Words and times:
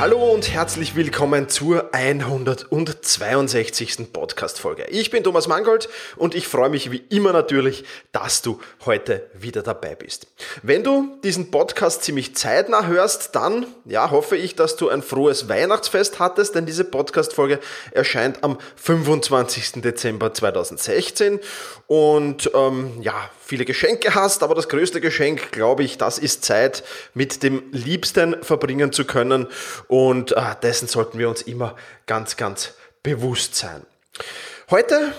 Hallo 0.00 0.32
und 0.32 0.50
herzlich 0.50 0.96
willkommen 0.96 1.50
zur 1.50 1.90
162. 1.92 4.10
Podcast-Folge. 4.10 4.86
Ich 4.88 5.10
bin 5.10 5.22
Thomas 5.22 5.46
Mangold 5.46 5.90
und 6.16 6.34
ich 6.34 6.48
freue 6.48 6.70
mich 6.70 6.90
wie 6.90 7.02
immer 7.10 7.34
natürlich, 7.34 7.84
dass 8.10 8.40
du 8.40 8.58
heute 8.86 9.28
wieder 9.34 9.62
dabei 9.62 9.94
bist. 9.94 10.28
Wenn 10.62 10.84
du 10.84 11.18
diesen 11.22 11.50
Podcast 11.50 12.02
ziemlich 12.02 12.34
zeitnah 12.34 12.86
hörst, 12.86 13.36
dann 13.36 13.66
ja, 13.84 14.10
hoffe 14.10 14.38
ich, 14.38 14.56
dass 14.56 14.76
du 14.76 14.88
ein 14.88 15.02
frohes 15.02 15.50
Weihnachtsfest 15.50 16.18
hattest, 16.18 16.54
denn 16.54 16.64
diese 16.64 16.84
Podcast-Folge 16.84 17.60
erscheint 17.90 18.42
am 18.42 18.56
25. 18.76 19.82
Dezember 19.82 20.32
2016 20.32 21.40
und 21.88 22.50
ähm, 22.54 23.02
ja, 23.02 23.28
viele 23.50 23.64
Geschenke 23.64 24.14
hast, 24.14 24.44
aber 24.44 24.54
das 24.54 24.68
größte 24.68 25.00
Geschenk, 25.00 25.50
glaube 25.50 25.82
ich, 25.82 25.98
das 25.98 26.18
ist 26.18 26.44
Zeit 26.44 26.84
mit 27.14 27.42
dem 27.42 27.64
Liebsten 27.72 28.40
verbringen 28.44 28.92
zu 28.92 29.04
können 29.04 29.48
und 29.88 30.30
äh, 30.30 30.54
dessen 30.62 30.86
sollten 30.86 31.18
wir 31.18 31.28
uns 31.28 31.42
immer 31.42 31.74
ganz, 32.06 32.36
ganz 32.36 32.74
bewusst 33.02 33.56
sein. 33.56 33.82
Heute 34.70 35.12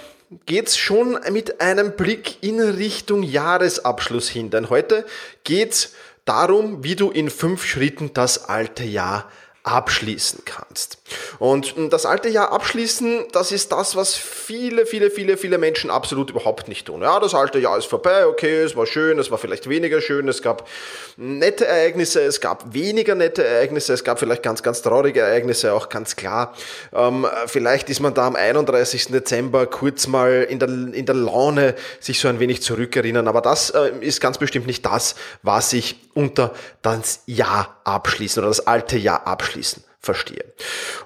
geht's 0.46 0.78
schon 0.78 1.20
mit 1.30 1.60
einem 1.60 1.98
Blick 1.98 2.42
in 2.42 2.62
Richtung 2.62 3.22
Jahresabschluss 3.22 4.30
hin, 4.30 4.50
denn 4.50 4.70
heute 4.70 5.06
geht's 5.44 5.92
darum, 6.24 6.86
wie 6.86 6.96
du 6.96 7.12
in 7.12 7.30
fünf 7.30 7.66
Schritten 7.66 8.14
das 8.14 8.46
alte 8.46 8.86
Jahr 8.86 9.30
abschließen 9.64 10.44
kannst. 10.44 10.98
Und 11.38 11.76
das 11.92 12.08
alte 12.08 12.30
Jahr 12.30 12.52
abschließen, 12.52 13.26
das 13.32 13.52
ist 13.52 13.72
das, 13.72 13.96
was 13.96 14.16
viele, 14.16 14.88
viele, 14.88 15.12
viele, 15.12 15.38
viele 15.38 15.60
Menschen 15.60 15.92
absolut 15.92 16.32
überhaupt 16.32 16.68
nicht 16.68 16.88
tun. 16.88 17.04
Ja, 17.04 17.20
das 17.20 17.36
alte 17.36 17.60
Jahr 17.60 17.78
ist 17.78 17.86
vorbei, 17.86 18.26
okay, 18.26 18.62
es 18.64 18.76
war 18.76 18.88
schön, 18.88 19.20
es 19.20 19.30
war 19.30 19.38
vielleicht 19.38 19.70
weniger 19.70 20.02
schön, 20.02 20.28
es 20.28 20.42
gab 20.42 20.68
nette 21.16 21.68
Ereignisse, 21.68 22.22
es 22.22 22.42
gab 22.42 22.74
weniger 22.74 23.14
nette 23.14 23.46
Ereignisse, 23.46 23.94
es 23.94 24.04
gab 24.04 24.18
vielleicht 24.18 24.42
ganz, 24.42 24.64
ganz 24.64 24.82
traurige 24.82 25.20
Ereignisse, 25.20 25.74
auch 25.74 25.90
ganz 25.90 26.16
klar. 26.16 26.56
Ähm, 26.92 27.28
vielleicht 27.46 27.90
ist 27.92 28.00
man 28.00 28.16
da 28.16 28.26
am 28.26 28.36
31. 28.36 29.08
Dezember 29.08 29.68
kurz 29.68 30.08
mal 30.08 30.48
in 30.50 30.58
der, 30.58 30.70
in 30.70 31.06
der 31.06 31.16
Laune 31.16 31.76
sich 32.00 32.20
so 32.20 32.28
ein 32.30 32.40
wenig 32.40 32.64
zurückerinnern, 32.64 33.28
aber 33.28 33.42
das 33.42 33.70
äh, 33.70 33.92
ist 34.02 34.22
ganz 34.22 34.40
bestimmt 34.40 34.66
nicht 34.66 34.84
das, 34.88 35.14
was 35.44 35.72
ich 35.74 36.00
unter 36.16 36.52
das 36.82 37.22
Jahr 37.28 37.80
abschließen 37.84 38.42
oder 38.42 38.50
das 38.50 38.66
alte 38.66 38.98
Jahr 38.98 39.28
abschließen 39.28 39.51
verstehe. 40.00 40.46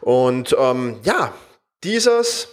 Und 0.02 0.56
ähm, 0.58 1.00
ja, 1.04 1.34
dieses 1.84 2.50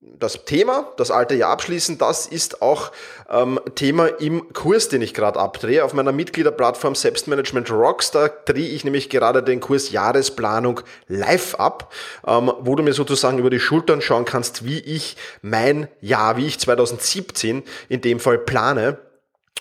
das 0.00 0.44
Thema, 0.44 0.92
das 0.96 1.10
alte 1.10 1.34
Jahr 1.34 1.50
abschließen, 1.50 1.98
das 1.98 2.26
ist 2.26 2.62
auch 2.62 2.92
ähm, 3.28 3.58
Thema 3.74 4.06
im 4.06 4.52
Kurs, 4.52 4.88
den 4.88 5.02
ich 5.02 5.12
gerade 5.12 5.38
abdrehe. 5.38 5.84
Auf 5.84 5.92
meiner 5.92 6.12
Mitgliederplattform 6.12 6.94
Selbstmanagement 6.94 7.70
Rocks, 7.70 8.12
da 8.12 8.28
drehe 8.28 8.68
ich 8.68 8.84
nämlich 8.84 9.10
gerade 9.10 9.42
den 9.42 9.60
Kurs 9.60 9.90
Jahresplanung 9.90 10.80
live 11.08 11.56
ab, 11.56 11.92
ähm, 12.26 12.52
wo 12.60 12.76
du 12.76 12.82
mir 12.82 12.92
sozusagen 12.92 13.38
über 13.38 13.50
die 13.50 13.60
Schultern 13.60 14.00
schauen 14.00 14.24
kannst, 14.24 14.64
wie 14.64 14.78
ich 14.78 15.16
mein 15.42 15.88
Jahr, 16.00 16.36
wie 16.36 16.46
ich 16.46 16.60
2017 16.60 17.64
in 17.88 18.00
dem 18.00 18.20
Fall 18.20 18.38
plane 18.38 18.98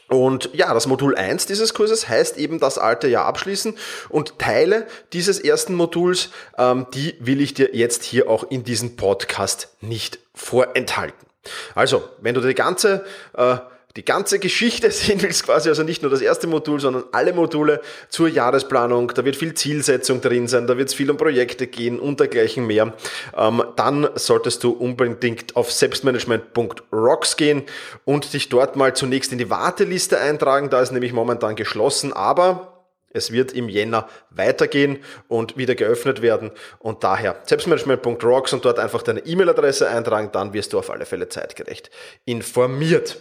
und 0.09 0.49
ja, 0.53 0.73
das 0.73 0.87
Modul 0.87 1.15
1 1.15 1.47
dieses 1.47 1.73
Kurses 1.73 2.07
heißt 2.07 2.37
eben 2.37 2.59
das 2.59 2.77
alte 2.77 3.07
Jahr 3.07 3.25
abschließen 3.25 3.77
und 4.09 4.39
Teile 4.39 4.87
dieses 5.11 5.39
ersten 5.39 5.73
Moduls, 5.73 6.29
ähm, 6.57 6.87
die 6.93 7.15
will 7.19 7.41
ich 7.41 7.53
dir 7.53 7.75
jetzt 7.75 8.03
hier 8.03 8.29
auch 8.29 8.49
in 8.49 8.63
diesem 8.63 8.95
Podcast 8.95 9.75
nicht 9.81 10.19
vorenthalten. 10.33 11.27
Also, 11.75 12.03
wenn 12.21 12.35
du 12.35 12.41
die 12.41 12.53
ganze 12.53 13.05
äh, 13.35 13.57
die 13.95 14.05
ganze 14.05 14.39
Geschichte 14.39 14.91
sehen 14.91 15.21
willst, 15.21 15.43
quasi, 15.43 15.69
also 15.69 15.83
nicht 15.83 16.01
nur 16.01 16.11
das 16.11 16.21
erste 16.21 16.47
Modul, 16.47 16.79
sondern 16.79 17.05
alle 17.11 17.33
Module 17.33 17.81
zur 18.09 18.27
Jahresplanung, 18.27 19.13
da 19.13 19.25
wird 19.25 19.35
viel 19.35 19.53
Zielsetzung 19.53 20.21
drin 20.21 20.47
sein, 20.47 20.67
da 20.67 20.77
wird 20.77 20.89
es 20.89 20.95
viel 20.95 21.09
um 21.09 21.17
Projekte 21.17 21.67
gehen 21.67 21.99
und 21.99 22.19
dergleichen 22.19 22.67
mehr, 22.67 22.93
ähm, 23.35 23.63
dann 23.75 24.09
solltest 24.15 24.63
du 24.63 24.71
unbedingt 24.71 25.55
auf 25.55 25.71
selbstmanagement.rocks 25.71 27.37
gehen 27.37 27.63
und 28.05 28.33
dich 28.33 28.49
dort 28.49 28.75
mal 28.75 28.95
zunächst 28.95 29.31
in 29.31 29.37
die 29.37 29.49
Warteliste 29.49 30.19
eintragen, 30.19 30.69
da 30.69 30.81
ist 30.81 30.91
nämlich 30.91 31.13
momentan 31.13 31.55
geschlossen, 31.55 32.13
aber 32.13 32.73
es 33.17 33.31
wird 33.31 33.53
im 33.53 33.69
Jänner 33.69 34.07
weitergehen 34.29 34.99
und 35.27 35.57
wieder 35.57 35.75
geöffnet 35.75 36.21
werden. 36.21 36.51
Und 36.77 37.03
daher 37.03 37.41
selbstmanagement.rocks 37.45 38.53
und 38.53 38.63
dort 38.63 38.79
einfach 38.79 39.01
deine 39.01 39.21
E-Mail-Adresse 39.21 39.89
eintragen, 39.89 40.29
dann 40.31 40.53
wirst 40.53 40.73
du 40.73 40.79
auf 40.79 40.91
alle 40.91 41.05
Fälle 41.05 41.29
zeitgerecht 41.29 41.89
informiert. 42.25 43.17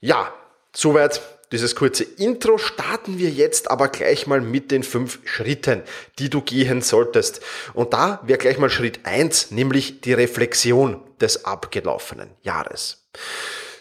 Ja, 0.00 0.32
soweit 0.74 1.20
dieses 1.52 1.74
kurze 1.74 2.04
Intro. 2.04 2.58
Starten 2.58 3.18
wir 3.18 3.30
jetzt 3.30 3.70
aber 3.70 3.88
gleich 3.88 4.26
mal 4.26 4.40
mit 4.40 4.70
den 4.70 4.82
fünf 4.82 5.18
Schritten, 5.24 5.82
die 6.18 6.30
du 6.30 6.40
gehen 6.40 6.80
solltest. 6.80 7.40
Und 7.74 7.92
da 7.92 8.20
wäre 8.24 8.38
gleich 8.38 8.58
mal 8.58 8.70
Schritt 8.70 9.00
eins, 9.04 9.50
nämlich 9.50 10.00
die 10.00 10.12
Reflexion 10.12 11.02
des 11.20 11.44
abgelaufenen 11.44 12.30
Jahres. 12.42 13.04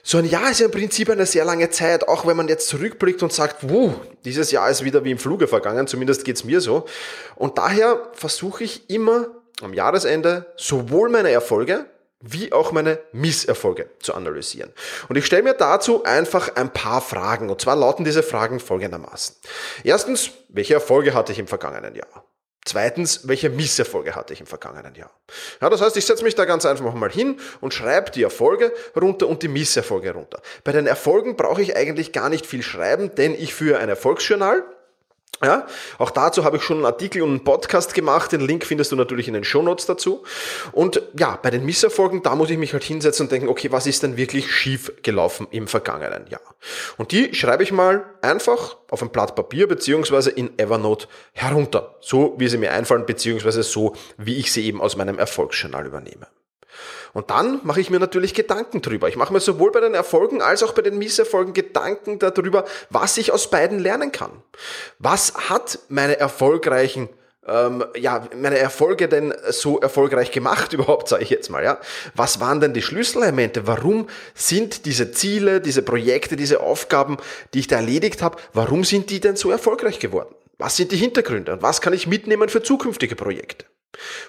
So 0.01 0.17
ein 0.17 0.25
Jahr 0.25 0.49
ist 0.49 0.59
ja 0.59 0.65
im 0.65 0.71
Prinzip 0.71 1.09
eine 1.09 1.25
sehr 1.25 1.45
lange 1.45 1.69
Zeit, 1.69 2.07
auch 2.07 2.25
wenn 2.25 2.35
man 2.35 2.47
jetzt 2.47 2.67
zurückblickt 2.67 3.21
und 3.21 3.31
sagt, 3.31 3.69
wuh, 3.69 3.93
dieses 4.25 4.51
Jahr 4.51 4.69
ist 4.69 4.83
wieder 4.83 5.03
wie 5.03 5.11
im 5.11 5.19
Fluge 5.19 5.47
vergangen, 5.47 5.85
zumindest 5.85 6.25
geht's 6.25 6.43
mir 6.43 6.61
so. 6.61 6.85
Und 7.35 7.57
daher 7.59 8.09
versuche 8.13 8.63
ich 8.63 8.89
immer 8.89 9.27
am 9.61 9.73
Jahresende 9.73 10.47
sowohl 10.57 11.09
meine 11.09 11.29
Erfolge 11.29 11.85
wie 12.21 12.51
auch 12.51 12.71
meine 12.71 12.99
Misserfolge 13.11 13.89
zu 13.99 14.13
analysieren. 14.13 14.73
Und 15.07 15.15
ich 15.15 15.25
stelle 15.25 15.43
mir 15.43 15.53
dazu 15.53 16.03
einfach 16.03 16.55
ein 16.55 16.73
paar 16.73 17.01
Fragen. 17.01 17.49
Und 17.49 17.61
zwar 17.61 17.75
lauten 17.75 18.03
diese 18.03 18.23
Fragen 18.23 18.59
folgendermaßen. 18.59 19.35
Erstens, 19.83 20.31
welche 20.49 20.73
Erfolge 20.73 21.13
hatte 21.13 21.31
ich 21.31 21.39
im 21.39 21.47
vergangenen 21.47 21.95
Jahr? 21.95 22.25
Zweitens, 22.65 23.27
welche 23.27 23.49
Misserfolge 23.49 24.15
hatte 24.15 24.33
ich 24.33 24.41
im 24.41 24.45
vergangenen 24.45 24.93
Jahr? 24.93 25.11
Ja, 25.61 25.69
das 25.69 25.81
heißt, 25.81 25.95
ich 25.95 26.05
setze 26.05 26.23
mich 26.23 26.35
da 26.35 26.43
ganz 26.45 26.65
einfach 26.65 26.93
mal 26.93 27.09
hin 27.09 27.39
und 27.61 27.73
schreibe 27.73 28.11
die 28.11 28.21
Erfolge 28.21 28.73
runter 28.99 29.27
und 29.27 29.41
die 29.41 29.47
Misserfolge 29.47 30.13
runter. 30.13 30.41
Bei 30.65 30.73
den 30.73 30.85
Erfolgen 30.85 31.37
brauche 31.37 31.61
ich 31.61 31.77
eigentlich 31.77 32.11
gar 32.11 32.29
nicht 32.29 32.45
viel 32.45 32.61
schreiben, 32.61 33.15
denn 33.15 33.33
ich 33.33 33.53
führe 33.53 33.79
ein 33.79 33.89
Erfolgsjournal 33.89 34.63
ja, 35.43 35.65
auch 35.97 36.11
dazu 36.11 36.43
habe 36.43 36.57
ich 36.57 36.63
schon 36.63 36.77
einen 36.77 36.85
Artikel 36.85 37.21
und 37.21 37.29
einen 37.29 37.43
Podcast 37.43 37.93
gemacht. 37.93 38.31
Den 38.31 38.41
Link 38.41 38.65
findest 38.65 38.91
du 38.91 38.95
natürlich 38.95 39.27
in 39.27 39.33
den 39.33 39.43
Shownotes 39.43 39.85
dazu. 39.85 40.23
Und 40.73 41.01
ja, 41.17 41.39
bei 41.41 41.49
den 41.49 41.65
Misserfolgen, 41.65 42.23
da 42.23 42.35
muss 42.35 42.49
ich 42.49 42.57
mich 42.57 42.73
halt 42.73 42.83
hinsetzen 42.83 43.25
und 43.25 43.31
denken, 43.31 43.47
okay, 43.47 43.71
was 43.71 43.87
ist 43.87 44.03
denn 44.03 44.17
wirklich 44.17 44.51
schief 44.51 44.91
gelaufen 45.01 45.47
im 45.51 45.67
vergangenen 45.67 46.27
Jahr? 46.27 46.41
Und 46.97 47.11
die 47.11 47.33
schreibe 47.33 47.63
ich 47.63 47.71
mal 47.71 48.05
einfach 48.21 48.77
auf 48.89 49.01
ein 49.01 49.09
Blatt 49.09 49.35
Papier 49.35 49.67
beziehungsweise 49.67 50.29
in 50.29 50.57
Evernote 50.59 51.07
herunter. 51.31 51.95
So 52.01 52.35
wie 52.37 52.47
sie 52.47 52.57
mir 52.57 52.71
einfallen, 52.71 53.05
beziehungsweise 53.05 53.63
so 53.63 53.95
wie 54.17 54.37
ich 54.37 54.51
sie 54.51 54.65
eben 54.65 54.81
aus 54.81 54.97
meinem 54.97 55.19
Erfolgsjournal 55.19 55.85
übernehme. 55.85 56.27
Und 57.13 57.29
dann 57.29 57.59
mache 57.63 57.81
ich 57.81 57.89
mir 57.89 57.99
natürlich 57.99 58.33
Gedanken 58.33 58.81
drüber. 58.81 59.07
Ich 59.07 59.15
mache 59.15 59.33
mir 59.33 59.39
sowohl 59.39 59.71
bei 59.71 59.79
den 59.79 59.93
Erfolgen 59.93 60.41
als 60.41 60.63
auch 60.63 60.73
bei 60.73 60.81
den 60.81 60.97
Misserfolgen 60.97 61.53
Gedanken 61.53 62.19
darüber, 62.19 62.65
was 62.89 63.17
ich 63.17 63.31
aus 63.31 63.49
beiden 63.49 63.79
lernen 63.79 64.11
kann. 64.11 64.31
Was 64.99 65.49
hat 65.49 65.79
meine 65.89 66.19
erfolgreichen 66.19 67.09
ähm, 67.47 67.83
ja, 67.97 68.27
meine 68.35 68.57
Erfolge 68.57 69.07
denn 69.07 69.33
so 69.49 69.79
erfolgreich 69.79 70.31
gemacht 70.31 70.73
überhaupt, 70.73 71.09
sage 71.09 71.23
ich 71.23 71.29
jetzt 71.29 71.49
mal, 71.49 71.63
ja? 71.63 71.79
Was 72.15 72.39
waren 72.39 72.59
denn 72.59 72.73
die 72.73 72.81
Schlüsselelemente? 72.81 73.65
Warum 73.65 74.07
sind 74.35 74.85
diese 74.85 75.11
Ziele, 75.11 75.61
diese 75.61 75.81
Projekte, 75.81 76.35
diese 76.35 76.59
Aufgaben, 76.59 77.17
die 77.53 77.59
ich 77.59 77.67
da 77.67 77.77
erledigt 77.77 78.21
habe, 78.21 78.37
warum 78.53 78.83
sind 78.83 79.09
die 79.09 79.19
denn 79.19 79.35
so 79.35 79.51
erfolgreich 79.51 79.99
geworden? 79.99 80.35
Was 80.57 80.75
sind 80.75 80.91
die 80.91 80.97
Hintergründe 80.97 81.53
und 81.53 81.61
was 81.61 81.81
kann 81.81 81.93
ich 81.93 82.05
mitnehmen 82.05 82.49
für 82.49 82.61
zukünftige 82.61 83.15
Projekte? 83.15 83.65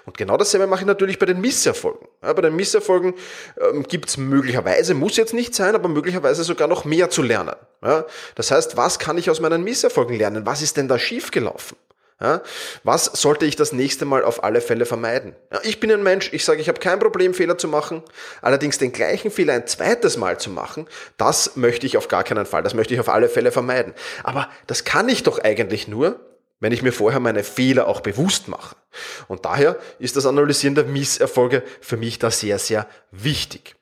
Und 0.05 0.17
genau 0.17 0.37
dasselbe 0.37 0.67
mache 0.67 0.81
ich 0.81 0.87
natürlich 0.87 1.19
bei 1.19 1.25
den 1.25 1.39
Misserfolgen. 1.39 2.07
Ja, 2.23 2.33
bei 2.33 2.41
den 2.41 2.55
Misserfolgen 2.55 3.13
ähm, 3.59 3.83
gibt 3.83 4.09
es 4.09 4.17
möglicherweise, 4.17 4.93
muss 4.93 5.17
jetzt 5.17 5.33
nicht 5.33 5.53
sein, 5.55 5.75
aber 5.75 5.87
möglicherweise 5.87 6.43
sogar 6.43 6.67
noch 6.67 6.85
mehr 6.85 7.09
zu 7.09 7.21
lernen. 7.21 7.55
Ja, 7.83 8.05
das 8.35 8.51
heißt, 8.51 8.77
was 8.77 8.99
kann 8.99 9.17
ich 9.17 9.29
aus 9.29 9.39
meinen 9.39 9.63
Misserfolgen 9.63 10.17
lernen? 10.17 10.45
Was 10.45 10.61
ist 10.61 10.77
denn 10.77 10.87
da 10.87 10.97
schiefgelaufen? 10.97 11.77
Ja, 12.21 12.43
was 12.83 13.05
sollte 13.05 13.47
ich 13.47 13.55
das 13.55 13.71
nächste 13.71 14.05
Mal 14.05 14.23
auf 14.23 14.43
alle 14.43 14.61
Fälle 14.61 14.85
vermeiden? 14.85 15.35
Ja, 15.51 15.59
ich 15.63 15.79
bin 15.79 15.91
ein 15.91 16.03
Mensch, 16.03 16.31
ich 16.33 16.45
sage, 16.45 16.61
ich 16.61 16.67
habe 16.67 16.79
kein 16.79 16.99
Problem, 16.99 17.33
Fehler 17.33 17.57
zu 17.57 17.67
machen. 17.67 18.03
Allerdings 18.43 18.77
den 18.77 18.91
gleichen 18.91 19.31
Fehler 19.31 19.53
ein 19.53 19.65
zweites 19.65 20.17
Mal 20.17 20.39
zu 20.39 20.51
machen, 20.51 20.87
das 21.17 21.55
möchte 21.55 21.87
ich 21.87 21.97
auf 21.97 22.09
gar 22.09 22.23
keinen 22.23 22.45
Fall. 22.45 22.61
Das 22.61 22.75
möchte 22.75 22.93
ich 22.93 22.99
auf 22.99 23.09
alle 23.09 23.27
Fälle 23.27 23.51
vermeiden. 23.51 23.95
Aber 24.23 24.49
das 24.67 24.83
kann 24.83 25.09
ich 25.09 25.23
doch 25.23 25.39
eigentlich 25.39 25.87
nur, 25.87 26.19
wenn 26.61 26.71
ich 26.71 26.83
mir 26.83 26.93
vorher 26.93 27.19
meine 27.19 27.43
Fehler 27.43 27.87
auch 27.87 27.99
bewusst 27.99 28.47
mache. 28.47 28.77
Und 29.27 29.43
daher 29.43 29.77
ist 29.99 30.15
das 30.15 30.25
Analysieren 30.25 30.75
der 30.75 30.85
Misserfolge 30.85 31.63
für 31.81 31.97
mich 31.97 32.19
da 32.19 32.31
sehr, 32.31 32.57
sehr 32.59 32.87
wichtig. 33.11 33.75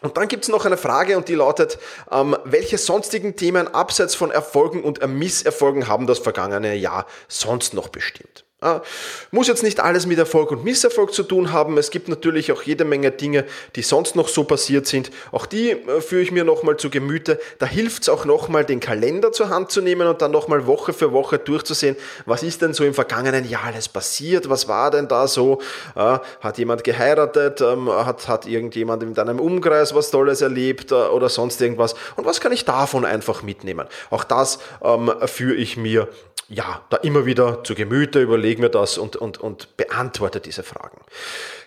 Und 0.00 0.16
dann 0.16 0.28
gibt 0.28 0.44
es 0.44 0.48
noch 0.48 0.64
eine 0.64 0.78
Frage 0.78 1.16
und 1.16 1.28
die 1.28 1.34
lautet, 1.34 1.78
ähm, 2.10 2.36
welche 2.44 2.78
sonstigen 2.78 3.36
Themen 3.36 3.68
abseits 3.68 4.14
von 4.14 4.30
Erfolgen 4.30 4.82
und 4.82 5.06
Misserfolgen 5.06 5.88
haben 5.88 6.06
das 6.06 6.18
vergangene 6.18 6.74
Jahr 6.74 7.06
sonst 7.28 7.74
noch 7.74 7.88
bestimmt? 7.88 8.44
Ah, 8.62 8.82
muss 9.30 9.48
jetzt 9.48 9.62
nicht 9.62 9.80
alles 9.80 10.04
mit 10.04 10.18
Erfolg 10.18 10.50
und 10.50 10.64
Misserfolg 10.64 11.14
zu 11.14 11.22
tun 11.22 11.50
haben. 11.50 11.78
Es 11.78 11.90
gibt 11.90 12.08
natürlich 12.08 12.52
auch 12.52 12.62
jede 12.62 12.84
Menge 12.84 13.10
Dinge, 13.10 13.46
die 13.74 13.80
sonst 13.80 14.16
noch 14.16 14.28
so 14.28 14.44
passiert 14.44 14.86
sind. 14.86 15.10
Auch 15.32 15.46
die 15.46 15.70
äh, 15.70 16.02
führe 16.02 16.20
ich 16.20 16.30
mir 16.30 16.44
nochmal 16.44 16.76
zu 16.76 16.90
Gemüte. 16.90 17.40
Da 17.58 17.64
hilft 17.64 18.02
es 18.02 18.10
auch 18.10 18.26
nochmal, 18.26 18.66
den 18.66 18.78
Kalender 18.78 19.32
zur 19.32 19.48
Hand 19.48 19.70
zu 19.70 19.80
nehmen 19.80 20.06
und 20.06 20.20
dann 20.20 20.30
nochmal 20.30 20.66
Woche 20.66 20.92
für 20.92 21.10
Woche 21.12 21.38
durchzusehen, 21.38 21.96
was 22.26 22.42
ist 22.42 22.60
denn 22.60 22.74
so 22.74 22.84
im 22.84 22.92
vergangenen 22.92 23.48
Jahr 23.48 23.64
alles 23.64 23.88
passiert? 23.88 24.50
Was 24.50 24.68
war 24.68 24.90
denn 24.90 25.08
da 25.08 25.26
so? 25.26 25.62
Äh, 25.96 26.18
hat 26.40 26.58
jemand 26.58 26.84
geheiratet? 26.84 27.62
Ähm, 27.62 27.90
hat, 27.90 28.28
hat 28.28 28.44
irgendjemand 28.44 29.02
in 29.02 29.14
deinem 29.14 29.40
Umkreis 29.40 29.94
was 29.94 30.10
Tolles 30.10 30.42
erlebt 30.42 30.92
äh, 30.92 30.96
oder 30.96 31.30
sonst 31.30 31.62
irgendwas? 31.62 31.94
Und 32.16 32.26
was 32.26 32.42
kann 32.42 32.52
ich 32.52 32.66
davon 32.66 33.06
einfach 33.06 33.42
mitnehmen? 33.42 33.86
Auch 34.10 34.24
das 34.24 34.58
ähm, 34.84 35.10
führe 35.24 35.54
ich 35.54 35.78
mir 35.78 36.08
ja, 36.50 36.82
da 36.90 36.96
immer 36.98 37.26
wieder 37.26 37.62
zu 37.62 37.74
Gemüte, 37.74 38.20
überlege 38.20 38.60
mir 38.60 38.70
das 38.70 38.98
und, 38.98 39.14
und, 39.16 39.38
und 39.38 39.76
beantworte 39.76 40.40
diese 40.40 40.64
Fragen. 40.64 40.98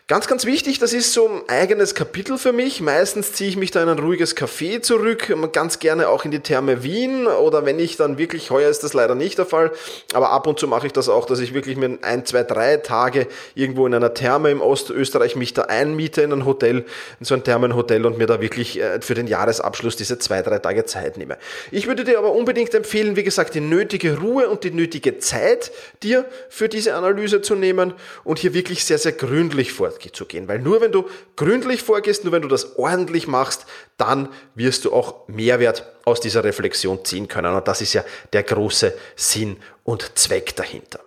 Ganz, 0.09 0.27
ganz 0.27 0.43
wichtig, 0.43 0.79
das 0.79 0.91
ist 0.91 1.13
so 1.13 1.29
ein 1.29 1.47
eigenes 1.47 1.95
Kapitel 1.95 2.37
für 2.37 2.51
mich. 2.51 2.81
Meistens 2.81 3.31
ziehe 3.31 3.49
ich 3.49 3.55
mich 3.55 3.71
da 3.71 3.81
in 3.81 3.87
ein 3.87 3.99
ruhiges 3.99 4.35
Café 4.35 4.81
zurück, 4.81 5.33
ganz 5.53 5.79
gerne 5.79 6.09
auch 6.09 6.25
in 6.25 6.31
die 6.31 6.41
Therme 6.41 6.83
Wien 6.83 7.25
oder 7.25 7.65
wenn 7.65 7.79
ich 7.79 7.95
dann 7.95 8.17
wirklich, 8.17 8.51
heuer 8.51 8.69
ist 8.69 8.83
das 8.83 8.93
leider 8.93 9.15
nicht 9.15 9.37
der 9.37 9.45
Fall, 9.45 9.71
aber 10.13 10.31
ab 10.31 10.45
und 10.45 10.59
zu 10.59 10.67
mache 10.67 10.87
ich 10.87 10.91
das 10.91 11.07
auch, 11.07 11.25
dass 11.25 11.39
ich 11.39 11.53
wirklich 11.53 11.77
mir 11.77 11.99
ein, 12.01 12.25
zwei, 12.25 12.43
drei 12.43 12.75
Tage 12.75 13.27
irgendwo 13.55 13.87
in 13.87 13.93
einer 13.93 14.13
Therme 14.13 14.51
im 14.51 14.59
Ostösterreich 14.59 15.37
mich 15.37 15.53
da 15.53 15.61
einmiete 15.61 16.21
in 16.21 16.33
ein 16.33 16.43
Hotel, 16.43 16.83
in 17.21 17.25
so 17.25 17.33
ein 17.33 17.45
Thermenhotel 17.45 18.05
und 18.05 18.17
mir 18.17 18.27
da 18.27 18.41
wirklich 18.41 18.81
äh, 18.81 18.99
für 18.99 19.13
den 19.13 19.27
Jahresabschluss 19.27 19.95
diese 19.95 20.19
zwei, 20.19 20.41
drei 20.41 20.59
Tage 20.59 20.83
Zeit 20.83 21.17
nehme. 21.17 21.37
Ich 21.71 21.87
würde 21.87 22.03
dir 22.03 22.17
aber 22.17 22.33
unbedingt 22.33 22.73
empfehlen, 22.73 23.15
wie 23.15 23.23
gesagt, 23.23 23.55
die 23.55 23.61
nötige 23.61 24.19
Ruhe 24.19 24.49
und 24.49 24.65
die 24.65 24.71
nötige 24.71 25.19
Zeit 25.19 25.71
dir 26.03 26.25
für 26.49 26.67
diese 26.67 26.93
Analyse 26.95 27.41
zu 27.41 27.55
nehmen 27.55 27.93
und 28.25 28.39
hier 28.39 28.53
wirklich 28.53 28.83
sehr, 28.83 28.97
sehr 28.97 29.13
gründlich 29.13 29.71
vorzugehen 29.71 29.92
vorzugehen. 30.01 30.47
Weil 30.47 30.59
nur 30.59 30.81
wenn 30.81 30.91
du 30.91 31.09
gründlich 31.35 31.83
vorgehst, 31.83 32.23
nur 32.23 32.33
wenn 32.33 32.41
du 32.41 32.47
das 32.47 32.77
ordentlich 32.77 33.27
machst, 33.27 33.65
dann 33.97 34.29
wirst 34.55 34.85
du 34.85 34.93
auch 34.93 35.27
Mehrwert 35.27 35.85
aus 36.05 36.19
dieser 36.19 36.43
Reflexion 36.43 37.03
ziehen 37.05 37.27
können. 37.27 37.55
Und 37.55 37.67
das 37.67 37.81
ist 37.81 37.93
ja 37.93 38.03
der 38.33 38.43
große 38.43 38.93
Sinn 39.15 39.57
und 39.83 40.17
Zweck 40.17 40.55
dahinter. 40.55 40.99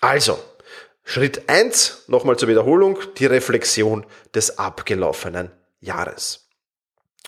Also, 0.00 0.38
Schritt 1.04 1.48
eins 1.48 2.04
nochmal 2.06 2.36
zur 2.36 2.48
Wiederholung, 2.48 2.98
die 3.18 3.26
Reflexion 3.26 4.06
des 4.34 4.58
abgelaufenen 4.58 5.50
Jahres. 5.80 6.43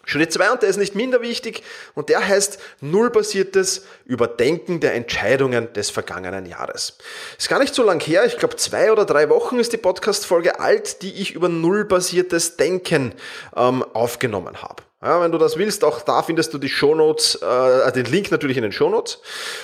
Schritt 0.04 0.32
zwei 0.32 0.50
und 0.50 0.62
der 0.62 0.68
ist 0.68 0.76
nicht 0.76 0.94
minder 0.94 1.20
wichtig 1.20 1.64
und 1.94 2.08
der 2.08 2.26
heißt 2.26 2.58
nullbasiertes 2.80 3.84
Überdenken 4.04 4.78
der 4.78 4.94
Entscheidungen 4.94 5.72
des 5.72 5.90
vergangenen 5.90 6.46
Jahres. 6.46 6.98
Ist 7.36 7.48
gar 7.48 7.58
nicht 7.58 7.74
so 7.74 7.82
lang 7.82 8.00
her, 8.00 8.24
ich 8.24 8.36
glaube 8.36 8.56
zwei 8.56 8.92
oder 8.92 9.04
drei 9.04 9.28
Wochen 9.28 9.58
ist 9.58 9.72
die 9.72 9.78
Podcast-Folge 9.78 10.60
alt, 10.60 11.02
die 11.02 11.14
ich 11.14 11.32
über 11.32 11.48
nullbasiertes 11.48 12.56
Denken 12.56 13.14
ähm, 13.56 13.82
aufgenommen 13.94 14.62
habe. 14.62 14.84
Ja, 15.02 15.20
wenn 15.20 15.32
du 15.32 15.38
das 15.38 15.56
willst, 15.56 15.84
auch 15.84 16.00
da 16.00 16.22
findest 16.22 16.54
du 16.54 16.58
die 16.58 16.68
Shownotes, 16.68 17.36
äh, 17.36 17.92
den 17.92 18.06
Link 18.06 18.30
natürlich 18.30 18.56
in 18.56 18.62
den 18.62 18.72
Shownotes. 18.72 19.20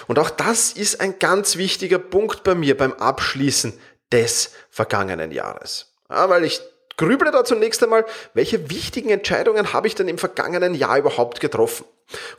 Und 0.06 0.19
auch 0.19 0.31
das 0.31 0.73
ist 0.73 1.00
ein 1.00 1.19
ganz 1.19 1.56
wichtiger 1.56 1.99
Punkt 1.99 2.43
bei 2.44 2.55
mir 2.55 2.76
beim 2.76 2.93
Abschließen 2.93 3.73
des 4.12 4.52
vergangenen 4.70 5.31
Jahres. 5.31 5.94
Ja, 6.11 6.28
weil 6.28 6.44
ich 6.44 6.61
grüble 6.96 7.30
da 7.30 7.44
zunächst 7.44 7.82
einmal, 7.82 8.04
welche 8.34 8.70
wichtigen 8.70 9.10
Entscheidungen 9.10 9.72
habe 9.72 9.86
ich 9.86 9.94
denn 9.94 10.08
im 10.08 10.18
vergangenen 10.18 10.74
Jahr 10.74 10.98
überhaupt 10.98 11.40
getroffen? 11.40 11.84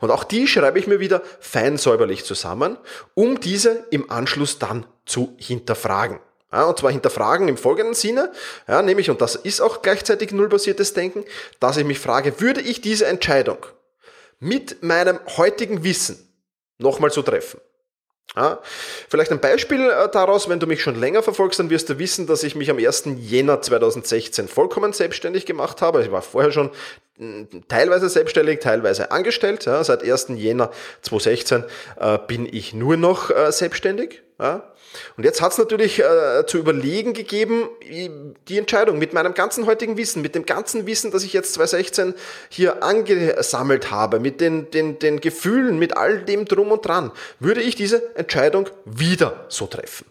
Und 0.00 0.10
auch 0.10 0.24
die 0.24 0.46
schreibe 0.46 0.78
ich 0.78 0.86
mir 0.86 1.00
wieder 1.00 1.22
fein 1.40 1.76
säuberlich 1.78 2.24
zusammen, 2.24 2.76
um 3.14 3.40
diese 3.40 3.84
im 3.90 4.10
Anschluss 4.10 4.58
dann 4.58 4.86
zu 5.06 5.34
hinterfragen. 5.38 6.20
Ja, 6.52 6.64
und 6.64 6.78
zwar 6.78 6.92
hinterfragen 6.92 7.48
im 7.48 7.56
folgenden 7.56 7.94
Sinne, 7.94 8.30
ja, 8.68 8.80
nämlich, 8.80 9.10
und 9.10 9.20
das 9.20 9.34
ist 9.34 9.60
auch 9.60 9.82
gleichzeitig 9.82 10.30
nullbasiertes 10.30 10.94
Denken, 10.94 11.24
dass 11.58 11.76
ich 11.76 11.84
mich 11.84 11.98
frage, 11.98 12.40
würde 12.40 12.60
ich 12.60 12.80
diese 12.80 13.06
Entscheidung 13.06 13.58
mit 14.38 14.82
meinem 14.84 15.18
heutigen 15.36 15.82
Wissen 15.82 16.32
nochmal 16.78 17.10
so 17.10 17.22
treffen? 17.22 17.60
Ja, 18.36 18.58
vielleicht 19.08 19.30
ein 19.30 19.40
Beispiel 19.40 19.88
äh, 19.88 20.08
daraus, 20.10 20.48
wenn 20.48 20.58
du 20.58 20.66
mich 20.66 20.82
schon 20.82 20.98
länger 20.98 21.22
verfolgst, 21.22 21.60
dann 21.60 21.70
wirst 21.70 21.88
du 21.88 22.00
wissen, 22.00 22.26
dass 22.26 22.42
ich 22.42 22.56
mich 22.56 22.68
am 22.68 22.78
1. 22.78 23.04
Jänner 23.18 23.62
2016 23.62 24.48
vollkommen 24.48 24.92
selbstständig 24.92 25.46
gemacht 25.46 25.82
habe. 25.82 26.02
Ich 26.02 26.10
war 26.10 26.20
vorher 26.20 26.50
schon 26.50 26.70
hm, 27.16 27.48
teilweise 27.68 28.08
selbstständig, 28.08 28.58
teilweise 28.58 29.12
angestellt. 29.12 29.66
Ja, 29.66 29.84
seit 29.84 30.02
1. 30.02 30.30
Jänner 30.30 30.72
2016 31.02 31.64
äh, 32.00 32.18
bin 32.26 32.48
ich 32.50 32.74
nur 32.74 32.96
noch 32.96 33.30
äh, 33.30 33.52
selbstständig. 33.52 34.23
Ja. 34.38 34.72
Und 35.16 35.24
jetzt 35.24 35.40
hat 35.40 35.52
es 35.52 35.58
natürlich 35.58 36.00
äh, 36.00 36.44
zu 36.46 36.58
überlegen 36.58 37.12
gegeben, 37.12 37.68
die 38.48 38.58
Entscheidung 38.58 38.98
mit 38.98 39.12
meinem 39.12 39.34
ganzen 39.34 39.66
heutigen 39.66 39.96
Wissen, 39.96 40.22
mit 40.22 40.34
dem 40.34 40.44
ganzen 40.44 40.86
Wissen, 40.86 41.12
das 41.12 41.22
ich 41.22 41.32
jetzt 41.32 41.54
2016 41.54 42.14
hier 42.48 42.82
angesammelt 42.82 43.90
habe, 43.90 44.18
mit 44.18 44.40
den, 44.40 44.70
den, 44.70 44.98
den 44.98 45.20
Gefühlen, 45.20 45.78
mit 45.78 45.96
all 45.96 46.24
dem 46.24 46.46
drum 46.46 46.72
und 46.72 46.84
dran, 46.84 47.12
würde 47.38 47.62
ich 47.62 47.76
diese 47.76 48.16
Entscheidung 48.16 48.68
wieder 48.84 49.46
so 49.48 49.66
treffen? 49.66 50.06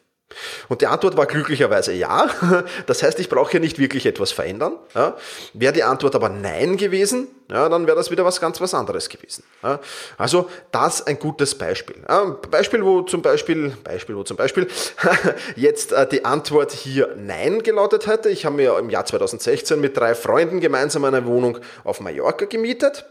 Und 0.70 0.82
die 0.82 0.88
Antwort 0.88 1.18
war 1.18 1.26
glücklicherweise 1.26 1.94
ja. 1.94 2.30
Das 2.86 3.04
heißt, 3.04 3.20
ich 3.20 3.30
brauche 3.30 3.52
hier 3.52 3.60
nicht 3.60 3.80
wirklich 3.80 4.06
etwas 4.06 4.32
verändern. 4.32 4.74
Ja. 4.96 5.16
Wäre 5.54 5.74
die 5.74 5.84
Antwort 5.84 6.16
aber 6.16 6.30
nein 6.30 6.78
gewesen, 6.78 7.28
ja, 7.52 7.70
dann 7.70 7.86
wäre 7.86 7.96
das 7.98 8.10
wieder 8.10 8.26
was 8.26 8.40
ganz 8.40 8.60
was 8.62 8.74
anderes 8.74 9.10
gewesen. 9.10 9.44
Ja. 9.62 9.80
Also 10.18 10.50
das 10.72 11.06
ein 11.06 11.20
gutes 11.20 11.56
Beispiel. 11.56 11.98
Ja, 12.08 12.38
Beispiel, 12.50 12.84
wo 12.84 13.02
zum 13.02 13.22
Beispiel, 13.22 13.74
Beispiel, 13.84 14.16
wo 14.16 14.24
zum 14.24 14.38
Beispiel 14.38 14.68
jetzt 15.56 15.92
äh, 15.92 16.08
die 16.08 16.26
Antwort 16.26 16.72
hier 16.72 17.16
nein 17.18 17.62
gelautet 17.62 18.08
hätte. 18.08 18.30
Ich 18.30 18.46
habe 18.46 18.56
mir 18.56 18.78
im 18.78 18.90
Jahr 18.90 19.06
2016 19.06 19.80
mit 19.80 19.98
drei 19.98 20.16
Freunden 20.16 20.62
gemeinsam 20.62 21.04
eine 21.06 21.26
Wohnung 21.26 21.60
auf 21.84 22.00
Mallorca 22.00 22.46
gemietet. 22.46 23.06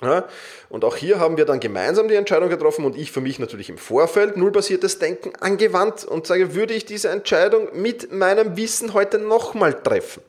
Ja, 0.00 0.28
und 0.68 0.84
auch 0.84 0.94
hier 0.94 1.18
haben 1.18 1.36
wir 1.36 1.44
dann 1.44 1.58
gemeinsam 1.58 2.06
die 2.06 2.14
Entscheidung 2.14 2.48
getroffen 2.48 2.84
und 2.84 2.96
ich 2.96 3.10
für 3.10 3.20
mich 3.20 3.40
natürlich 3.40 3.68
im 3.68 3.78
Vorfeld 3.78 4.36
nullbasiertes 4.36 5.00
Denken 5.00 5.32
angewandt 5.40 6.04
und 6.04 6.24
sage, 6.24 6.54
würde 6.54 6.72
ich 6.72 6.84
diese 6.84 7.08
Entscheidung 7.08 7.68
mit 7.72 8.12
meinem 8.12 8.56
Wissen 8.56 8.94
heute 8.94 9.18
nochmal 9.18 9.74
treffen? 9.82 10.22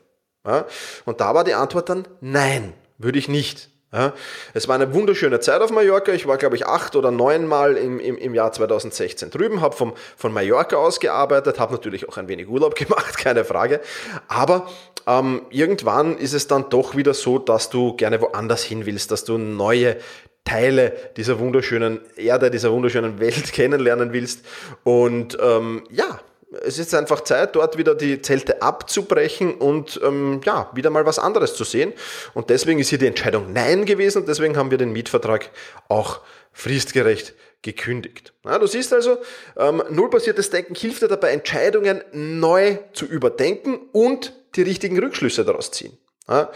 Ja, 0.44 0.66
und 1.04 1.20
da 1.20 1.34
war 1.34 1.44
die 1.44 1.54
Antwort 1.54 1.88
dann 1.88 2.08
nein, 2.20 2.72
würde 2.98 3.18
ich 3.18 3.28
nicht. 3.28 3.70
Ja, 3.92 4.12
es 4.54 4.68
war 4.68 4.76
eine 4.76 4.94
wunderschöne 4.94 5.40
Zeit 5.40 5.60
auf 5.62 5.72
Mallorca. 5.72 6.12
Ich 6.12 6.28
war, 6.28 6.38
glaube 6.38 6.54
ich, 6.54 6.64
acht 6.64 6.94
oder 6.94 7.10
neun 7.10 7.44
Mal 7.46 7.76
im, 7.76 7.98
im, 7.98 8.16
im 8.16 8.34
Jahr 8.34 8.52
2016 8.52 9.30
drüben, 9.30 9.60
habe 9.62 9.74
von 9.74 10.32
Mallorca 10.32 10.76
aus 10.76 11.00
gearbeitet, 11.00 11.58
habe 11.58 11.72
natürlich 11.72 12.08
auch 12.08 12.16
ein 12.16 12.28
wenig 12.28 12.48
Urlaub 12.48 12.74
gemacht, 12.76 13.18
keine 13.18 13.44
Frage. 13.44 13.80
Aber 14.28 14.68
ähm, 15.08 15.42
irgendwann 15.50 16.16
ist 16.18 16.34
es 16.34 16.46
dann 16.46 16.68
doch 16.70 16.94
wieder 16.94 17.14
so, 17.14 17.40
dass 17.40 17.68
du 17.68 17.96
gerne 17.96 18.20
woanders 18.20 18.62
hin 18.62 18.86
willst, 18.86 19.10
dass 19.10 19.24
du 19.24 19.38
neue 19.38 19.96
Teile 20.44 20.92
dieser 21.16 21.40
wunderschönen 21.40 22.00
Erde, 22.16 22.52
dieser 22.52 22.70
wunderschönen 22.70 23.18
Welt 23.18 23.52
kennenlernen 23.52 24.12
willst. 24.12 24.44
Und 24.84 25.36
ähm, 25.42 25.82
ja, 25.90 26.20
es 26.62 26.78
ist 26.78 26.94
einfach 26.94 27.22
Zeit, 27.22 27.54
dort 27.54 27.78
wieder 27.78 27.94
die 27.94 28.22
Zelte 28.22 28.60
abzubrechen 28.60 29.54
und 29.54 30.00
ähm, 30.02 30.40
ja, 30.44 30.70
wieder 30.74 30.90
mal 30.90 31.06
was 31.06 31.18
anderes 31.18 31.54
zu 31.54 31.64
sehen. 31.64 31.92
Und 32.34 32.50
deswegen 32.50 32.80
ist 32.80 32.88
hier 32.88 32.98
die 32.98 33.06
Entscheidung 33.06 33.52
Nein 33.52 33.84
gewesen 33.84 34.18
und 34.22 34.28
deswegen 34.28 34.56
haben 34.56 34.70
wir 34.70 34.78
den 34.78 34.92
Mietvertrag 34.92 35.50
auch 35.88 36.20
fristgerecht 36.52 37.34
gekündigt. 37.62 38.32
Ja, 38.44 38.58
du 38.58 38.66
siehst 38.66 38.92
also, 38.92 39.18
ähm, 39.56 39.82
nullbasiertes 39.90 40.50
Denken 40.50 40.74
hilft 40.74 41.02
dir 41.02 41.08
dabei, 41.08 41.30
Entscheidungen 41.30 42.02
neu 42.12 42.78
zu 42.92 43.04
überdenken 43.06 43.78
und 43.92 44.34
die 44.56 44.62
richtigen 44.62 44.98
Rückschlüsse 44.98 45.44
daraus 45.44 45.70
ziehen. 45.70 45.96
Ja, 46.28 46.50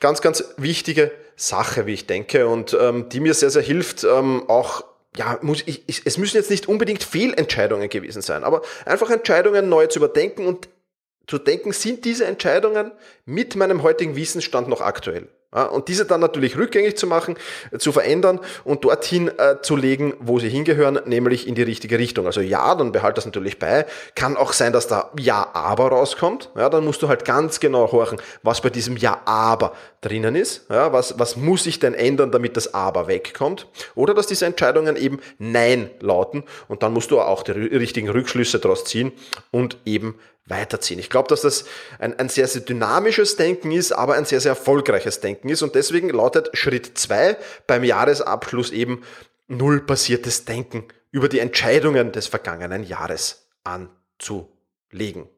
ganz, 0.00 0.20
ganz 0.20 0.44
wichtige 0.56 1.12
Sache, 1.36 1.86
wie 1.86 1.94
ich 1.94 2.06
denke, 2.06 2.48
und 2.48 2.76
ähm, 2.78 3.08
die 3.08 3.20
mir 3.20 3.34
sehr, 3.34 3.50
sehr 3.50 3.62
hilft, 3.62 4.04
ähm, 4.04 4.48
auch 4.48 4.84
ja, 5.18 5.38
muss 5.42 5.62
ich, 5.66 5.82
ich, 5.88 6.02
es 6.04 6.16
müssen 6.16 6.36
jetzt 6.36 6.50
nicht 6.50 6.68
unbedingt 6.68 7.02
Fehlentscheidungen 7.02 7.88
gewesen 7.88 8.22
sein, 8.22 8.44
aber 8.44 8.62
einfach 8.86 9.10
Entscheidungen 9.10 9.68
neu 9.68 9.88
zu 9.88 9.98
überdenken 9.98 10.46
und 10.46 10.68
zu 11.26 11.38
denken, 11.38 11.72
sind 11.72 12.04
diese 12.04 12.24
Entscheidungen 12.24 12.92
mit 13.26 13.56
meinem 13.56 13.82
heutigen 13.82 14.16
Wissensstand 14.16 14.68
noch 14.68 14.80
aktuell? 14.80 15.28
Und 15.50 15.88
diese 15.88 16.04
dann 16.04 16.20
natürlich 16.20 16.58
rückgängig 16.58 16.98
zu 16.98 17.06
machen, 17.06 17.36
äh, 17.70 17.78
zu 17.78 17.90
verändern 17.90 18.38
und 18.64 18.84
dorthin 18.84 19.28
äh, 19.38 19.62
zu 19.62 19.76
legen, 19.76 20.12
wo 20.20 20.38
sie 20.38 20.50
hingehören, 20.50 21.00
nämlich 21.06 21.48
in 21.48 21.54
die 21.54 21.62
richtige 21.62 21.98
Richtung. 21.98 22.26
Also 22.26 22.42
ja, 22.42 22.74
dann 22.74 22.92
behalt 22.92 23.16
das 23.16 23.24
natürlich 23.24 23.58
bei. 23.58 23.86
Kann 24.14 24.36
auch 24.36 24.52
sein, 24.52 24.74
dass 24.74 24.88
da 24.88 25.10
Ja, 25.18 25.48
aber 25.54 25.88
rauskommt. 25.88 26.50
Ja, 26.54 26.68
dann 26.68 26.84
musst 26.84 27.00
du 27.00 27.08
halt 27.08 27.24
ganz 27.24 27.60
genau 27.60 27.90
horchen, 27.90 28.20
was 28.42 28.60
bei 28.60 28.68
diesem 28.68 28.98
Ja, 28.98 29.22
aber 29.24 29.72
drinnen 30.02 30.36
ist. 30.36 30.66
Ja, 30.68 30.92
was, 30.92 31.18
was 31.18 31.36
muss 31.36 31.66
ich 31.66 31.78
denn 31.78 31.94
ändern, 31.94 32.30
damit 32.30 32.56
das 32.56 32.74
Aber 32.74 33.08
wegkommt? 33.08 33.66
Oder 33.94 34.12
dass 34.12 34.26
diese 34.26 34.44
Entscheidungen 34.44 34.96
eben 34.96 35.18
Nein 35.38 35.90
lauten 36.00 36.44
und 36.68 36.82
dann 36.82 36.92
musst 36.92 37.10
du 37.10 37.20
auch 37.20 37.42
die 37.42 37.52
richtigen 37.52 38.10
Rückschlüsse 38.10 38.58
daraus 38.58 38.84
ziehen 38.84 39.12
und 39.50 39.78
eben 39.86 40.18
weiterziehen. 40.48 40.98
Ich 40.98 41.10
glaube, 41.10 41.28
dass 41.28 41.42
das 41.42 41.64
ein, 41.98 42.18
ein 42.18 42.28
sehr, 42.28 42.48
sehr 42.48 42.62
dynamisches 42.62 43.36
Denken 43.36 43.72
ist, 43.72 43.92
aber 43.92 44.14
ein 44.14 44.24
sehr, 44.24 44.40
sehr 44.40 44.50
erfolgreiches 44.50 45.20
Denken 45.20 45.48
ist. 45.48 45.62
Und 45.62 45.74
deswegen 45.74 46.08
lautet 46.10 46.50
Schritt 46.56 46.98
zwei 46.98 47.36
beim 47.66 47.84
Jahresabschluss 47.84 48.70
eben 48.70 49.02
null 49.46 49.80
basiertes 49.80 50.44
Denken 50.44 50.88
über 51.10 51.28
die 51.28 51.38
Entscheidungen 51.38 52.12
des 52.12 52.26
vergangenen 52.26 52.82
Jahres 52.82 53.48
anzugehen 53.64 54.58
legen. 54.90 55.28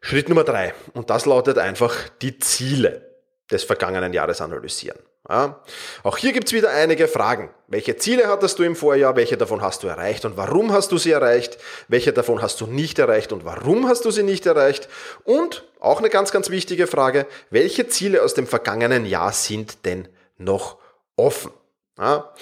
Schritt 0.00 0.28
Nummer 0.28 0.44
drei, 0.44 0.74
und 0.92 1.10
das 1.10 1.26
lautet 1.26 1.58
einfach 1.58 2.08
die 2.20 2.38
Ziele 2.38 3.13
des 3.50 3.64
vergangenen 3.64 4.12
Jahres 4.12 4.40
analysieren. 4.40 4.98
Ja. 5.28 5.62
Auch 6.02 6.18
hier 6.18 6.32
gibt's 6.32 6.52
wieder 6.52 6.70
einige 6.70 7.08
Fragen. 7.08 7.50
Welche 7.66 7.96
Ziele 7.96 8.28
hattest 8.28 8.58
du 8.58 8.62
im 8.62 8.76
Vorjahr? 8.76 9.16
Welche 9.16 9.36
davon 9.36 9.62
hast 9.62 9.82
du 9.82 9.86
erreicht 9.86 10.24
und 10.24 10.36
warum 10.36 10.72
hast 10.72 10.92
du 10.92 10.98
sie 10.98 11.12
erreicht? 11.12 11.58
Welche 11.88 12.12
davon 12.12 12.42
hast 12.42 12.60
du 12.60 12.66
nicht 12.66 12.98
erreicht 12.98 13.32
und 13.32 13.44
warum 13.44 13.88
hast 13.88 14.04
du 14.04 14.10
sie 14.10 14.22
nicht 14.22 14.44
erreicht? 14.44 14.88
Und 15.24 15.64
auch 15.80 15.98
eine 15.98 16.10
ganz, 16.10 16.30
ganz 16.30 16.50
wichtige 16.50 16.86
Frage, 16.86 17.26
welche 17.50 17.88
Ziele 17.88 18.22
aus 18.22 18.34
dem 18.34 18.46
vergangenen 18.46 19.06
Jahr 19.06 19.32
sind 19.32 19.86
denn 19.86 20.08
noch 20.36 20.78
offen? 21.16 21.52
Ja. 21.98 22.32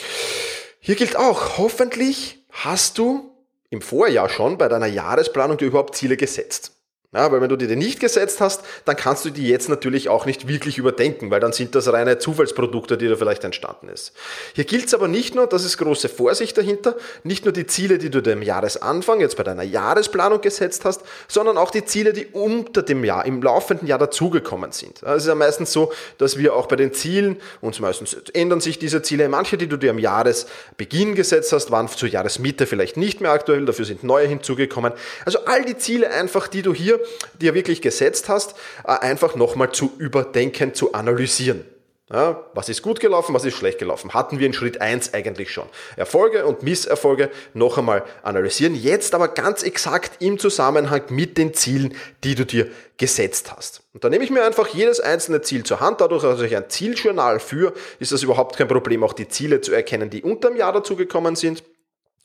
Hier 0.81 0.97
gilt 0.97 1.17
auch, 1.17 1.59
hoffentlich 1.59 2.45
hast 2.51 2.99
du 2.99 3.33
im 3.71 3.81
Vorjahr 3.81 4.29
schon 4.29 4.59
bei 4.59 4.69
deiner 4.69 4.87
Jahresplanung 4.87 5.57
dir 5.57 5.67
überhaupt 5.67 5.95
Ziele 5.95 6.17
gesetzt. 6.17 6.73
Ja, 7.15 7.31
weil 7.31 7.43
wenn 7.43 7.51
du 7.51 7.57
dir 7.57 7.69
die 7.69 7.77
nicht 7.77 8.01
gesetzt 8.01 8.41
hast, 8.41 8.63
dann 8.87 8.97
kannst 8.97 9.27
du 9.27 9.31
die 9.31 9.47
jetzt 9.47 9.69
natürlich 9.69 10.09
auch 10.09 10.25
nicht 10.25 10.49
wirklich 10.49 10.79
überdenken, 10.79 11.31
weil 11.31 11.41
dann 11.41 11.53
sind 11.53 11.75
das 11.75 11.93
reine 11.93 12.17
Zufallsprodukte, 12.17 12.97
die 12.97 13.07
da 13.07 13.17
vielleicht 13.17 13.45
entstanden 13.45 13.91
ist. 13.91 14.15
Hier 14.55 14.65
gilt 14.65 14.87
es 14.87 14.95
aber 14.95 15.09
nicht 15.09 15.35
nur, 15.35 15.47
das 15.47 15.67
ist 15.67 15.77
große 15.77 16.09
Vorsicht 16.09 16.57
dahinter, 16.57 16.97
nicht 17.23 17.45
nur 17.45 17.53
die 17.53 17.67
Ziele, 17.67 17.99
die 17.99 18.09
du 18.09 18.23
dem 18.23 18.41
Jahresanfang 18.41 19.21
jetzt 19.21 19.37
bei 19.37 19.43
deiner 19.43 19.63
Jahresplanung 19.63 20.41
gesetzt 20.41 20.87
hast, 20.87 21.03
sondern 21.29 21.59
auch 21.59 21.71
die 21.71 21.85
Ziele, 21.85 22.15
die 22.15 22.29
unter 22.33 22.81
dem 22.81 23.05
Jahr, 23.05 23.27
im 23.27 23.43
laufenden 23.43 23.87
Jahr 23.87 23.99
dazugekommen 23.99 24.73
sind. 24.73 25.03
Es 25.03 25.25
ist 25.25 25.29
ja 25.29 25.35
meistens 25.35 25.71
so, 25.71 25.93
dass 26.17 26.39
wir 26.39 26.57
auch 26.57 26.67
bei 26.67 26.77
den 26.77 26.95
Zielen, 26.95 27.37
uns 27.61 27.79
meistens 27.79 28.17
ändern 28.33 28.63
sich 28.63 28.79
diese 28.79 29.03
Ziele, 29.03 29.29
manche, 29.29 29.59
die 29.59 29.67
du 29.67 29.77
dir 29.77 29.91
am 29.91 29.99
Jahresbeginn 29.99 31.15
gesetzt 31.15 31.53
hast, 31.53 31.71
waren 31.71 31.89
zur 31.89 32.09
Jahresmitte 32.09 32.67
vielleicht 32.67 32.97
nicht 32.97 33.21
mehr 33.21 33.33
aktuell, 33.33 33.67
dafür 33.67 33.85
sind 33.85 34.03
neue 34.03 34.27
hinzugekommen. 34.27 34.95
Also 35.27 35.41
all 35.45 35.63
die 35.67 35.77
Ziele 35.77 36.11
einfach, 36.11 36.49
die 36.49 36.63
du 36.63 36.73
hier 36.73 37.02
dir 37.41 37.55
wirklich 37.55 37.83
gesetzt 37.83 38.29
hast, 38.29 38.55
äh, 38.85 38.93
einfach 38.93 39.37
nochmal 39.37 39.73
zu 39.73 39.93
überdenken, 39.99 40.75
zu 40.75 40.93
analysieren. 40.93 41.65
Ja, 42.13 42.45
was 42.53 42.69
ist 42.69 42.83
gut 42.83 43.01
gelaufen, 43.01 43.35
was 43.35 43.47
ist 43.47 43.55
schlecht 43.55 43.79
gelaufen? 43.79 44.13
Hatten 44.13 44.39
wir 44.39 44.47
in 44.47 44.53
Schritt 44.53 44.83
1 44.83 45.15
eigentlich 45.15 45.51
schon. 45.51 45.65
Erfolge 45.97 46.45
und 46.45 46.63
Misserfolge 46.63 47.31
noch 47.55 47.79
einmal 47.79 48.05
analysieren, 48.23 48.75
jetzt 48.75 49.15
aber 49.15 49.29
ganz 49.29 49.63
exakt 49.63 50.21
im 50.21 50.39
Zusammenhang 50.39 51.01
mit 51.09 51.39
den 51.39 51.55
Zielen, 51.55 51.95
die 52.23 52.35
du 52.35 52.45
dir 52.45 52.69
gesetzt 52.99 53.51
hast. 53.57 53.83
Und 53.95 54.05
da 54.05 54.11
nehme 54.11 54.25
ich 54.25 54.31
mir 54.31 54.45
einfach 54.45 54.69
jedes 54.69 55.01
einzelne 55.01 55.41
Ziel 55.41 55.65
zur 55.65 55.81
Hand. 55.81 56.03
Dadurch, 56.03 56.23
dass 56.23 56.43
ich 56.43 56.55
ein 56.55 56.69
Zieljournal 56.69 57.41
führe, 57.41 57.73
ist 57.99 58.13
das 58.13 58.23
überhaupt 58.23 58.59
kein 58.59 58.69
Problem, 58.69 59.03
auch 59.05 59.15
die 59.15 59.29
Ziele 59.29 59.63
zu 59.63 59.73
erkennen, 59.73 60.11
die 60.11 60.23
unter 60.23 60.51
dem 60.51 60.59
Jahr 60.59 60.75
dazugekommen 60.75 61.35
sind. 61.35 61.63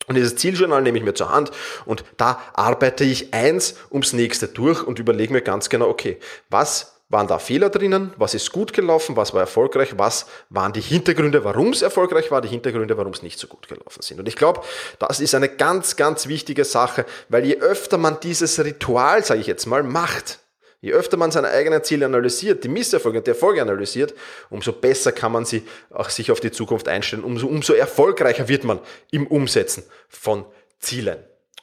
Und 0.08 0.14
dieses 0.14 0.36
Zieljournal 0.36 0.82
nehme 0.82 0.98
ich 0.98 1.04
mir 1.04 1.14
zur 1.14 1.30
Hand 1.30 1.50
und 1.84 2.04
da 2.16 2.40
arbeite 2.54 3.04
ich 3.04 3.32
eins 3.34 3.74
ums 3.90 4.12
nächste 4.12 4.48
durch 4.48 4.82
und 4.82 4.98
überlege 4.98 5.32
mir 5.32 5.42
ganz 5.42 5.68
genau, 5.68 5.88
okay, 5.88 6.18
was 6.50 6.98
waren 7.10 7.26
da 7.26 7.38
Fehler 7.38 7.70
drinnen, 7.70 8.12
was 8.18 8.34
ist 8.34 8.52
gut 8.52 8.72
gelaufen, 8.72 9.16
was 9.16 9.32
war 9.32 9.40
erfolgreich, 9.40 9.94
was 9.96 10.26
waren 10.50 10.72
die 10.72 10.80
Hintergründe, 10.80 11.42
warum 11.42 11.70
es 11.70 11.80
erfolgreich 11.80 12.30
war, 12.30 12.42
die 12.42 12.48
Hintergründe, 12.48 12.98
warum 12.98 13.12
es 13.12 13.22
nicht 13.22 13.38
so 13.38 13.46
gut 13.46 13.66
gelaufen 13.66 14.02
sind. 14.02 14.20
Und 14.20 14.28
ich 14.28 14.36
glaube, 14.36 14.60
das 14.98 15.20
ist 15.20 15.34
eine 15.34 15.48
ganz, 15.48 15.96
ganz 15.96 16.28
wichtige 16.28 16.64
Sache, 16.64 17.06
weil 17.28 17.46
je 17.46 17.58
öfter 17.60 17.96
man 17.96 18.20
dieses 18.20 18.62
Ritual, 18.62 19.24
sage 19.24 19.40
ich 19.40 19.46
jetzt 19.46 19.66
mal, 19.66 19.82
macht, 19.82 20.40
Je 20.80 20.92
öfter 20.92 21.16
man 21.16 21.32
seine 21.32 21.48
eigenen 21.48 21.82
Ziele 21.82 22.06
analysiert, 22.06 22.62
die 22.62 22.68
Misserfolge 22.68 23.18
und 23.18 23.26
die 23.26 23.32
Erfolge 23.32 23.60
analysiert, 23.60 24.14
umso 24.48 24.72
besser 24.72 25.10
kann 25.10 25.32
man 25.32 25.44
sie 25.44 25.64
auch 25.90 26.08
sich 26.08 26.30
auf 26.30 26.38
die 26.38 26.52
Zukunft 26.52 26.86
einstellen, 26.86 27.24
umso, 27.24 27.48
umso 27.48 27.72
erfolgreicher 27.72 28.48
wird 28.48 28.62
man 28.62 28.78
im 29.10 29.26
Umsetzen 29.26 29.82
von 30.08 30.44
Zielen. 30.78 31.18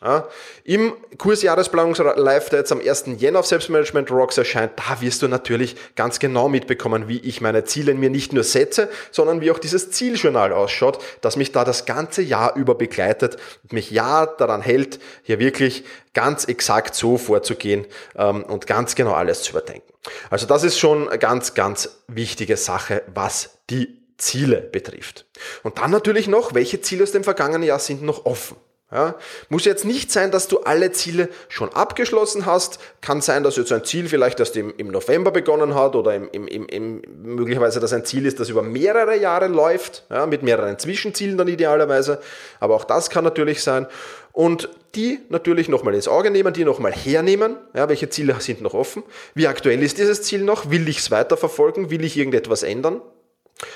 Ja, 0.06 0.30
Im 0.66 0.94
Kurs 1.18 1.42
Jahresplanungslive, 1.42 2.50
der 2.52 2.60
jetzt 2.60 2.72
am 2.72 2.80
1. 2.80 3.06
Jänner 3.18 3.40
auf 3.40 3.48
Selbstmanagement 3.48 4.12
Rocks 4.12 4.38
erscheint, 4.38 4.74
da 4.76 5.02
wirst 5.02 5.24
du 5.24 5.28
natürlich 5.28 5.76
ganz 5.96 6.20
genau 6.20 6.48
mitbekommen, 6.48 7.08
wie 7.08 7.18
ich 7.18 7.42
meine 7.42 7.64
Ziele 7.64 7.96
mir 7.96 8.12
nicht 8.12 8.32
nur 8.32 8.44
setze, 8.44 8.88
sondern 9.10 9.42
wie 9.42 9.50
auch 9.50 9.58
dieses 9.58 9.90
Zieljournal 9.90 10.54
ausschaut, 10.54 11.04
das 11.22 11.38
mich 11.38 11.54
da 11.54 11.66
das 11.66 11.88
ganze 11.88 12.22
Jahr 12.22 12.56
über 12.56 12.76
begleitet 12.76 13.38
und 13.64 13.74
mich 13.74 13.90
ja 13.90 14.28
daran 14.28 14.62
hält, 14.62 15.00
hier 15.24 15.40
wirklich 15.40 15.86
ganz 16.14 16.46
exakt 16.46 16.94
so 16.94 17.18
vorzugehen 17.18 17.88
ähm, 18.16 18.44
und 18.44 18.68
ganz 18.68 18.94
genau 18.94 19.14
alles 19.14 19.42
zu 19.42 19.54
überdenken. 19.54 19.92
Also 20.30 20.46
das 20.46 20.64
ist 20.64 20.78
schon 20.78 21.10
eine 21.10 21.18
ganz, 21.18 21.56
ganz 21.56 21.98
wichtige 22.08 22.58
Sache, 22.58 23.02
was 23.12 23.58
die 23.72 23.98
Ziele 24.20 24.58
betrifft. 24.62 25.26
Und 25.64 25.80
dann 25.80 25.90
natürlich 25.90 26.28
noch, 26.28 26.54
welche 26.54 26.80
Ziele 26.80 27.02
aus 27.02 27.12
dem 27.12 27.24
vergangenen 27.24 27.64
Jahr 27.64 27.80
sind 27.80 28.04
noch 28.04 28.28
offen? 28.28 28.56
Ja, 28.92 29.16
muss 29.50 29.66
jetzt 29.66 29.84
nicht 29.84 30.12
sein, 30.12 30.30
dass 30.30 30.48
du 30.48 30.60
alle 30.60 30.92
Ziele 30.92 31.30
schon 31.50 31.70
abgeschlossen 31.70 32.46
hast. 32.46 32.78
Kann 33.02 33.20
sein, 33.20 33.44
dass 33.44 33.58
jetzt 33.58 33.72
ein 33.72 33.84
Ziel 33.84 34.08
vielleicht 34.08 34.40
erst 34.40 34.56
im, 34.58 34.72
im 34.78 34.90
November 34.90 35.32
begonnen 35.32 35.74
hat 35.74 35.96
oder 35.96 36.14
im, 36.14 36.30
im, 36.30 36.68
im, 36.68 37.02
möglicherweise, 37.24 37.80
dass 37.80 37.94
ein 37.94 38.06
Ziel 38.06 38.28
ist, 38.28 38.40
das 38.40 38.50
über 38.50 38.62
mehrere 38.62 39.18
Jahre 39.18 39.48
läuft, 39.48 40.06
ja, 40.12 40.28
mit 40.28 40.44
mehreren 40.44 40.78
Zwischenzielen 40.78 41.36
dann 41.36 41.48
idealerweise. 41.48 42.22
Aber 42.60 42.76
auch 42.76 42.84
das 42.84 43.10
kann 43.10 43.24
natürlich 43.24 43.64
sein. 43.64 43.88
Und 44.34 44.70
die 44.94 45.20
natürlich 45.30 45.68
nochmal 45.68 45.96
ins 45.96 46.08
Auge 46.08 46.30
nehmen, 46.30 46.54
die 46.54 46.64
nochmal 46.64 46.94
hernehmen. 46.94 47.58
Ja, 47.74 47.90
welche 47.90 48.10
Ziele 48.10 48.36
sind 48.40 48.62
noch 48.62 48.76
offen? 48.76 49.02
Wie 49.34 49.48
aktuell 49.48 49.82
ist 49.82 49.98
dieses 49.98 50.22
Ziel 50.22 50.44
noch? 50.44 50.70
Will 50.70 50.88
ich 50.88 51.00
es 51.00 51.10
weiterverfolgen? 51.10 51.90
Will 51.90 52.04
ich 52.04 52.18
irgendetwas 52.18 52.62
ändern? 52.62 53.02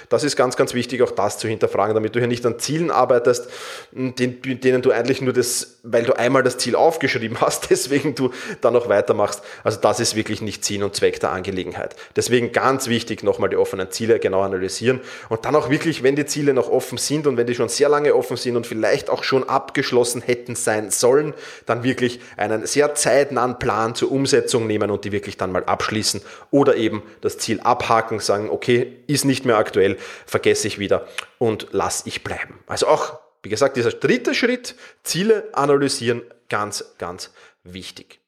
Das 0.10 0.26
ist 0.26 0.36
ganz, 0.36 0.58
ganz 0.58 0.74
wichtig, 0.74 1.02
auch 1.04 1.12
das 1.12 1.38
zu 1.38 1.48
hinterfragen, 1.48 1.96
damit 1.96 2.14
du 2.14 2.20
hier 2.20 2.28
nicht 2.28 2.46
an 2.46 2.60
Zielen 2.60 2.92
arbeitest, 2.92 3.48
denen 3.92 4.82
du 4.82 4.92
eigentlich 4.92 5.22
nur 5.22 5.32
das, 5.32 5.80
weil 5.84 6.04
du 6.04 6.18
einmal 6.18 6.44
das 6.44 6.58
Ziel 6.58 6.76
aufgeschrieben 6.76 7.38
hast, 7.42 7.70
deswegen 7.70 8.14
du 8.14 8.32
dann 8.60 8.74
noch 8.74 8.90
weitermachst. 8.90 9.42
Also 9.64 9.80
das 9.80 10.02
ist 10.02 10.16
wirklich 10.16 10.42
nicht 10.42 10.66
Sinn 10.66 10.84
und 10.84 10.96
Zweck 10.96 11.22
der 11.22 11.32
Angelegenheit. 11.32 11.96
Deswegen 12.16 12.52
ganz 12.52 12.88
wichtig, 12.88 13.24
nochmal 13.24 13.50
die 13.50 13.56
offenen 13.56 13.90
Ziele 13.90 14.20
genau 14.20 14.42
analysieren 14.42 15.00
und 15.30 15.46
dann 15.46 15.56
auch 15.56 15.70
wirklich, 15.70 16.04
wenn 16.04 16.18
die 16.18 16.26
Ziele 16.26 16.54
noch 16.54 16.70
offen 16.70 16.98
sind 16.98 17.26
und 17.26 17.38
wenn 17.38 17.48
die 17.48 17.56
schon 17.56 17.70
sehr 17.70 17.88
lange 17.88 18.16
offen 18.16 18.36
sind 18.36 18.58
und 18.58 18.68
vielleicht 18.68 19.10
auch 19.10 19.24
schon 19.24 19.48
abgeschlossen 19.48 20.22
hätten 20.22 20.56
sein 20.56 20.92
sollen, 20.92 21.34
dann 21.66 21.84
wirklich 21.84 22.20
einen 22.36 22.66
sehr 22.66 22.96
zeitnahen 22.96 23.60
Plan 23.60 23.96
zur 23.96 24.12
Umsetzung 24.12 24.68
nehmen 24.68 24.92
und 24.92 25.06
die 25.06 25.14
wirklich 25.14 25.38
dann 25.38 25.54
mal 25.54 25.64
abschließen 25.64 26.22
oder 26.52 26.76
eben 26.76 27.02
das 27.22 27.38
Ziel 27.38 27.62
abhaken, 27.62 28.20
sagen, 28.20 28.50
okay, 28.50 28.98
ist 29.08 29.24
nicht 29.24 29.46
mehr 29.46 29.58
aktuell 29.58 29.79
aktuell, 29.80 29.98
vergesse 30.26 30.68
ich 30.68 30.80
wieder 30.80 31.08
und 31.38 31.68
lass 31.72 32.06
ich 32.06 32.24
bleiben. 32.24 32.60
Also 32.68 32.88
auch, 32.88 33.20
wie 33.44 33.50
gesagt, 33.50 33.78
dieser 33.78 33.92
dritte 33.92 34.36
Schritt, 34.36 34.76
Ziele 35.04 35.50
analysieren, 35.54 36.22
ganz, 36.50 36.96
ganz 36.98 37.32
wichtig. 37.64 38.20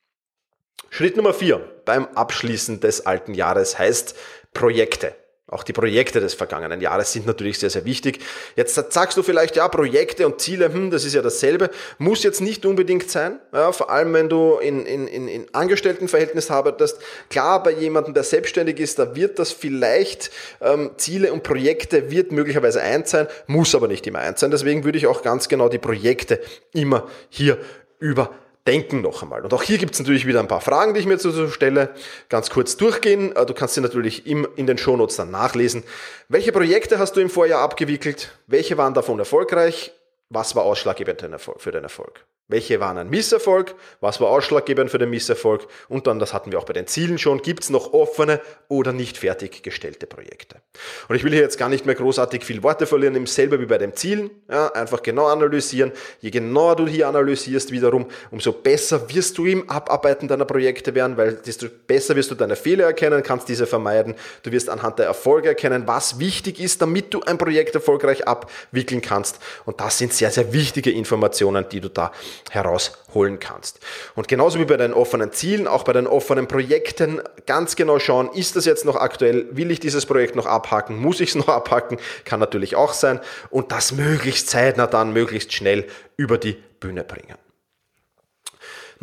Schritt 0.89 1.17
Nummer 1.17 1.34
vier 1.34 1.58
beim 1.86 2.05
Abschließen 2.08 2.79
des 2.79 3.05
alten 3.05 3.34
Jahres 3.34 3.77
heißt 3.77 4.15
Projekte. 4.53 5.15
Auch 5.51 5.63
die 5.63 5.74
Projekte 5.74 6.22
des 6.22 6.34
vergangenen 6.34 6.79
Jahres 6.79 7.12
sind 7.12 7.27
natürlich 7.27 7.60
sehr, 7.60 7.70
sehr 7.70 7.84
wichtig. 7.84 8.20
Jetzt 8.55 8.74
sagst 8.93 9.17
du 9.17 9.22
vielleicht, 9.22 9.58
ja, 9.58 9.67
Projekte 9.67 10.25
und 10.25 10.39
Ziele, 10.39 10.74
hm, 10.74 10.91
das 10.91 11.03
ist 11.03 11.13
ja 11.13 11.22
dasselbe. 11.22 11.70
Muss 11.98 12.24
jetzt 12.24 12.39
nicht 12.39 12.65
unbedingt 12.65 13.12
sein. 13.12 13.38
Ja, 13.51 13.74
vor 13.74 13.89
allem, 13.89 14.13
wenn 14.13 14.29
du 14.29 14.60
in, 14.60 14.86
in, 14.86 15.10
in, 15.10 15.27
in 15.27 15.46
Angestelltenverhältnis 15.51 16.50
arbeitest. 16.50 17.00
Klar, 17.29 17.62
bei 17.63 17.72
jemandem, 17.72 18.13
der 18.13 18.24
selbstständig 18.24 18.79
ist, 18.79 18.98
da 18.98 19.13
wird 19.13 19.39
das 19.39 19.51
vielleicht 19.51 20.31
ähm, 20.62 20.91
Ziele 20.96 21.34
und 21.34 21.43
Projekte 21.43 22.10
wird 22.10 22.31
möglicherweise 22.31 22.81
eins 22.81 23.12
sein, 23.12 23.27
muss 23.46 23.75
aber 23.75 23.89
nicht 23.89 24.08
immer 24.08 24.20
eins 24.20 24.39
sein. 24.39 24.51
Deswegen 24.51 24.86
würde 24.86 24.98
ich 24.98 25.05
auch 25.05 25.22
ganz 25.22 25.50
genau 25.50 25.67
die 25.67 25.79
Projekte 25.79 26.39
immer 26.72 27.10
hier 27.29 27.58
über 28.00 28.31
denken 28.68 29.01
noch 29.01 29.24
einmal. 29.24 29.41
Und 29.44 29.53
auch 29.53 29.63
hier 29.63 29.77
gibt 29.77 29.94
es 29.94 30.00
natürlich 30.00 30.27
wieder 30.27 30.39
ein 30.39 30.48
paar 30.48 30.62
Fragen, 30.62 30.94
die 30.94 31.00
ich 31.00 31.06
mir 31.06 31.18
dazu 31.18 31.50
stelle. 31.50 31.94
Ganz 32.30 32.50
kurz 32.50 32.77
durchgehen. 32.77 33.36
Äh, 33.36 33.46
du 33.46 33.53
kannst 33.53 33.75
sie 33.75 33.82
natürlich 33.82 34.27
im, 34.27 34.48
in 34.56 34.68
den 34.68 34.77
Shownotes 34.77 35.15
dann 35.15 35.32
nachlesen. 35.32 35.84
Welche 36.30 36.51
Projekte 36.51 37.00
hast 37.00 37.15
du 37.15 37.22
im 37.22 37.30
Vorjahr 37.30 37.62
abgewickelt? 37.62 38.32
Welche 38.48 38.77
waren 38.77 38.94
davon 38.94 39.20
erfolgreich? 39.20 39.91
Was 40.30 40.56
war 40.56 40.63
ausschlaggebend 40.63 41.25
für 41.58 41.72
den 41.72 41.84
Erfolg? 41.84 42.25
Welche 42.51 42.79
waren 42.79 42.98
ein 42.98 43.10
Misserfolg? 43.10 43.75
Was 44.01 44.20
war 44.20 44.29
ausschlaggebend 44.29 44.91
für 44.91 44.98
den 44.98 45.10
Misserfolg? 45.10 45.67
Und 45.88 46.05
dann, 46.05 46.20
das 46.20 46.34
hatten 46.34 46.51
wir 46.51 46.60
auch 46.60 46.65
bei 46.65 46.74
den 46.74 46.86
Zielen 46.86 47.17
schon, 47.17 47.41
gibt 47.41 47.63
es 47.63 47.70
noch 47.70 47.93
offene 47.93 48.41
oder 48.67 48.91
nicht 48.91 49.17
fertiggestellte 49.17 50.05
Projekte. 50.05 50.58
Und 51.08 51.15
ich 51.15 51.24
will 51.24 51.31
hier 51.31 51.41
jetzt 51.41 51.58
gar 51.58 51.70
nicht 51.70 51.86
mehr 51.86 51.96
großartig 51.96 52.43
viel 52.43 52.62
Worte 52.62 52.86
verlieren, 52.86 53.15
im 53.15 53.25
selber 53.25 53.60
wie 53.60 53.65
bei 53.65 53.77
den 53.77 53.96
Zielen. 53.96 54.29
Ja, 54.50 54.67
einfach 54.74 55.01
genau 55.01 55.27
analysieren. 55.27 55.91
Je 56.20 56.29
genauer 56.29 56.75
du 56.75 56.88
hier 56.88 57.08
analysierst 57.08 57.72
wiederum, 57.72 58.08
umso 58.31 58.51
besser 58.51 59.10
wirst 59.13 59.38
du 59.38 59.46
im 59.46 59.70
Abarbeiten 59.70 60.27
deiner 60.27 60.46
Projekte 60.46 60.93
werden, 60.93 61.15
weil 61.17 61.36
desto 61.36 61.67
besser 61.88 62.15
wirst 62.15 62.31
du 62.31 62.36
deine 62.36 62.55
Fehler 62.55 62.86
erkennen, 62.86 63.24
kannst 63.24 63.48
diese 63.48 63.65
vermeiden. 63.65 64.15
Du 64.43 64.51
wirst 64.51 64.70
anhand 64.70 65.00
der 65.00 65.05
Erfolge 65.05 65.50
erkennen, 65.50 65.84
was 65.86 66.20
wichtig 66.20 66.60
ist, 66.60 66.81
damit 66.81 67.13
du 67.13 67.22
ein 67.22 67.38
Projekt 67.38 67.75
erfolgreich 67.75 68.27
abwickeln 68.27 69.01
kannst. 69.01 69.39
Und 69.65 69.79
das 69.79 69.98
sind 69.98 70.13
sehr, 70.13 70.31
sehr 70.31 70.51
wichtige 70.51 70.91
Informationen, 70.91 71.65
die 71.70 71.79
du 71.79 71.89
da 71.89 72.12
herausholen 72.50 73.39
kannst. 73.39 73.79
Und 74.15 74.27
genauso 74.27 74.60
wie 74.60 74.65
bei 74.65 74.77
den 74.77 74.93
offenen 74.93 75.31
Zielen, 75.31 75.67
auch 75.67 75.83
bei 75.83 75.93
den 75.93 76.07
offenen 76.07 76.48
Projekten 76.48 77.21
ganz 77.45 77.75
genau 77.75 78.00
schauen, 78.00 78.29
ist 78.33 78.55
das 78.55 78.65
jetzt 78.65 78.86
noch 78.86 78.95
aktuell, 78.95 79.48
will 79.51 79.71
ich 79.71 79.79
dieses 79.79 80.05
Projekt 80.05 80.36
noch 80.36 80.45
abhaken, 80.45 80.98
muss 80.98 81.19
ich 81.19 81.29
es 81.29 81.36
noch 81.41 81.50
abhaken, 81.50 81.98
kann 82.25 82.39
natürlich 82.39 82.75
auch 82.75 82.93
sein 82.93 83.19
und 83.50 83.71
das 83.71 83.91
möglichst 83.91 84.50
zeitnah 84.50 84.88
dann, 84.88 85.13
möglichst 85.13 85.53
schnell 85.53 85.86
über 86.17 86.38
die 86.38 86.57
Bühne 86.79 87.03
bringen. 87.03 87.38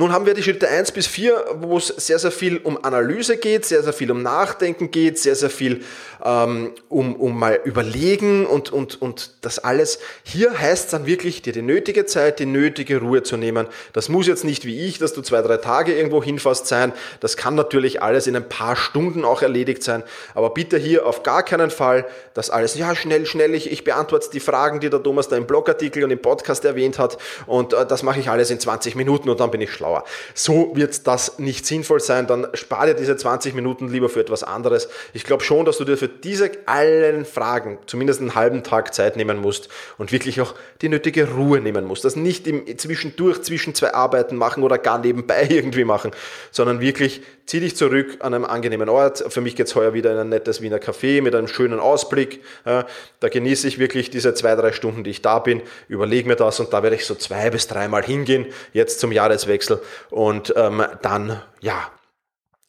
Nun 0.00 0.12
haben 0.12 0.26
wir 0.26 0.34
die 0.34 0.44
Schritte 0.44 0.68
1 0.68 0.92
bis 0.92 1.08
4, 1.08 1.44
wo 1.60 1.76
es 1.76 1.88
sehr, 1.88 2.20
sehr 2.20 2.30
viel 2.30 2.58
um 2.58 2.82
Analyse 2.84 3.36
geht, 3.36 3.64
sehr, 3.64 3.82
sehr 3.82 3.92
viel 3.92 4.12
um 4.12 4.22
Nachdenken 4.22 4.92
geht, 4.92 5.18
sehr, 5.18 5.34
sehr 5.34 5.50
viel 5.50 5.84
ähm, 6.24 6.70
um, 6.88 7.16
um 7.16 7.36
mal 7.36 7.60
überlegen 7.64 8.46
und, 8.46 8.72
und, 8.72 9.02
und 9.02 9.32
das 9.40 9.58
alles. 9.58 9.98
Hier 10.22 10.56
heißt 10.56 10.84
es 10.84 10.90
dann 10.92 11.06
wirklich, 11.06 11.42
dir 11.42 11.52
die 11.52 11.62
nötige 11.62 12.06
Zeit, 12.06 12.38
die 12.38 12.46
nötige 12.46 13.00
Ruhe 13.00 13.24
zu 13.24 13.36
nehmen. 13.36 13.66
Das 13.92 14.08
muss 14.08 14.28
jetzt 14.28 14.44
nicht 14.44 14.64
wie 14.64 14.86
ich, 14.86 14.98
dass 14.98 15.14
du 15.14 15.20
zwei, 15.20 15.42
drei 15.42 15.56
Tage 15.56 15.92
irgendwo 15.96 16.22
hinfasst 16.22 16.68
sein. 16.68 16.92
Das 17.18 17.36
kann 17.36 17.56
natürlich 17.56 18.00
alles 18.00 18.28
in 18.28 18.36
ein 18.36 18.48
paar 18.48 18.76
Stunden 18.76 19.24
auch 19.24 19.42
erledigt 19.42 19.82
sein. 19.82 20.04
Aber 20.36 20.50
bitte 20.50 20.78
hier 20.78 21.06
auf 21.06 21.24
gar 21.24 21.42
keinen 21.42 21.70
Fall 21.70 22.06
das 22.34 22.50
alles, 22.50 22.76
ja, 22.76 22.94
schnell, 22.94 23.26
schnell, 23.26 23.52
ich, 23.52 23.72
ich 23.72 23.82
beantworte 23.82 24.28
die 24.32 24.38
Fragen, 24.38 24.78
die 24.78 24.90
der 24.90 25.02
Thomas 25.02 25.26
da 25.26 25.36
im 25.36 25.48
Blogartikel 25.48 26.04
und 26.04 26.12
im 26.12 26.22
Podcast 26.22 26.64
erwähnt 26.64 27.00
hat 27.00 27.18
und 27.46 27.72
äh, 27.72 27.84
das 27.84 28.04
mache 28.04 28.20
ich 28.20 28.30
alles 28.30 28.52
in 28.52 28.60
20 28.60 28.94
Minuten 28.94 29.28
und 29.28 29.40
dann 29.40 29.50
bin 29.50 29.60
ich 29.60 29.72
schlauer. 29.88 30.04
So 30.34 30.72
wird 30.74 31.06
das 31.06 31.38
nicht 31.38 31.66
sinnvoll 31.66 32.00
sein. 32.00 32.26
Dann 32.26 32.46
spar 32.54 32.86
dir 32.86 32.94
diese 32.94 33.16
20 33.16 33.54
Minuten 33.54 33.88
lieber 33.88 34.08
für 34.08 34.20
etwas 34.20 34.42
anderes. 34.42 34.88
Ich 35.12 35.24
glaube 35.24 35.42
schon, 35.42 35.64
dass 35.64 35.78
du 35.78 35.84
dir 35.84 35.96
für 35.96 36.08
diese 36.08 36.50
allen 36.66 37.24
Fragen 37.24 37.78
zumindest 37.86 38.20
einen 38.20 38.34
halben 38.34 38.62
Tag 38.62 38.94
Zeit 38.94 39.16
nehmen 39.16 39.38
musst 39.38 39.68
und 39.96 40.12
wirklich 40.12 40.40
auch 40.40 40.54
die 40.82 40.88
nötige 40.88 41.30
Ruhe 41.30 41.60
nehmen 41.60 41.84
musst. 41.84 42.04
Das 42.04 42.16
nicht 42.16 42.46
im 42.46 42.78
zwischendurch 42.78 43.42
zwischen 43.42 43.74
zwei 43.74 43.94
Arbeiten 43.94 44.36
machen 44.36 44.62
oder 44.62 44.78
gar 44.78 44.98
nebenbei 44.98 45.46
irgendwie 45.50 45.84
machen, 45.84 46.12
sondern 46.50 46.80
wirklich 46.80 47.22
zieh 47.48 47.60
dich 47.60 47.76
zurück 47.76 48.18
an 48.20 48.34
einem 48.34 48.44
angenehmen 48.44 48.90
Ort. 48.90 49.24
Für 49.32 49.40
mich 49.40 49.56
geht's 49.56 49.74
heuer 49.74 49.94
wieder 49.94 50.12
in 50.12 50.18
ein 50.18 50.28
nettes 50.28 50.60
Wiener 50.60 50.76
Café 50.76 51.22
mit 51.22 51.34
einem 51.34 51.48
schönen 51.48 51.80
Ausblick. 51.80 52.42
Da 52.64 53.28
genieße 53.28 53.66
ich 53.66 53.78
wirklich 53.78 54.10
diese 54.10 54.34
zwei, 54.34 54.54
drei 54.54 54.72
Stunden, 54.72 55.02
die 55.02 55.10
ich 55.10 55.22
da 55.22 55.38
bin, 55.38 55.62
überlege 55.88 56.28
mir 56.28 56.36
das 56.36 56.60
und 56.60 56.74
da 56.74 56.82
werde 56.82 56.96
ich 56.96 57.06
so 57.06 57.14
zwei 57.14 57.48
bis 57.48 57.66
dreimal 57.66 58.04
hingehen, 58.04 58.46
jetzt 58.74 59.00
zum 59.00 59.12
Jahreswechsel 59.12 59.77
und 60.10 60.52
ähm, 60.56 60.84
dann, 61.02 61.42
ja, 61.60 61.90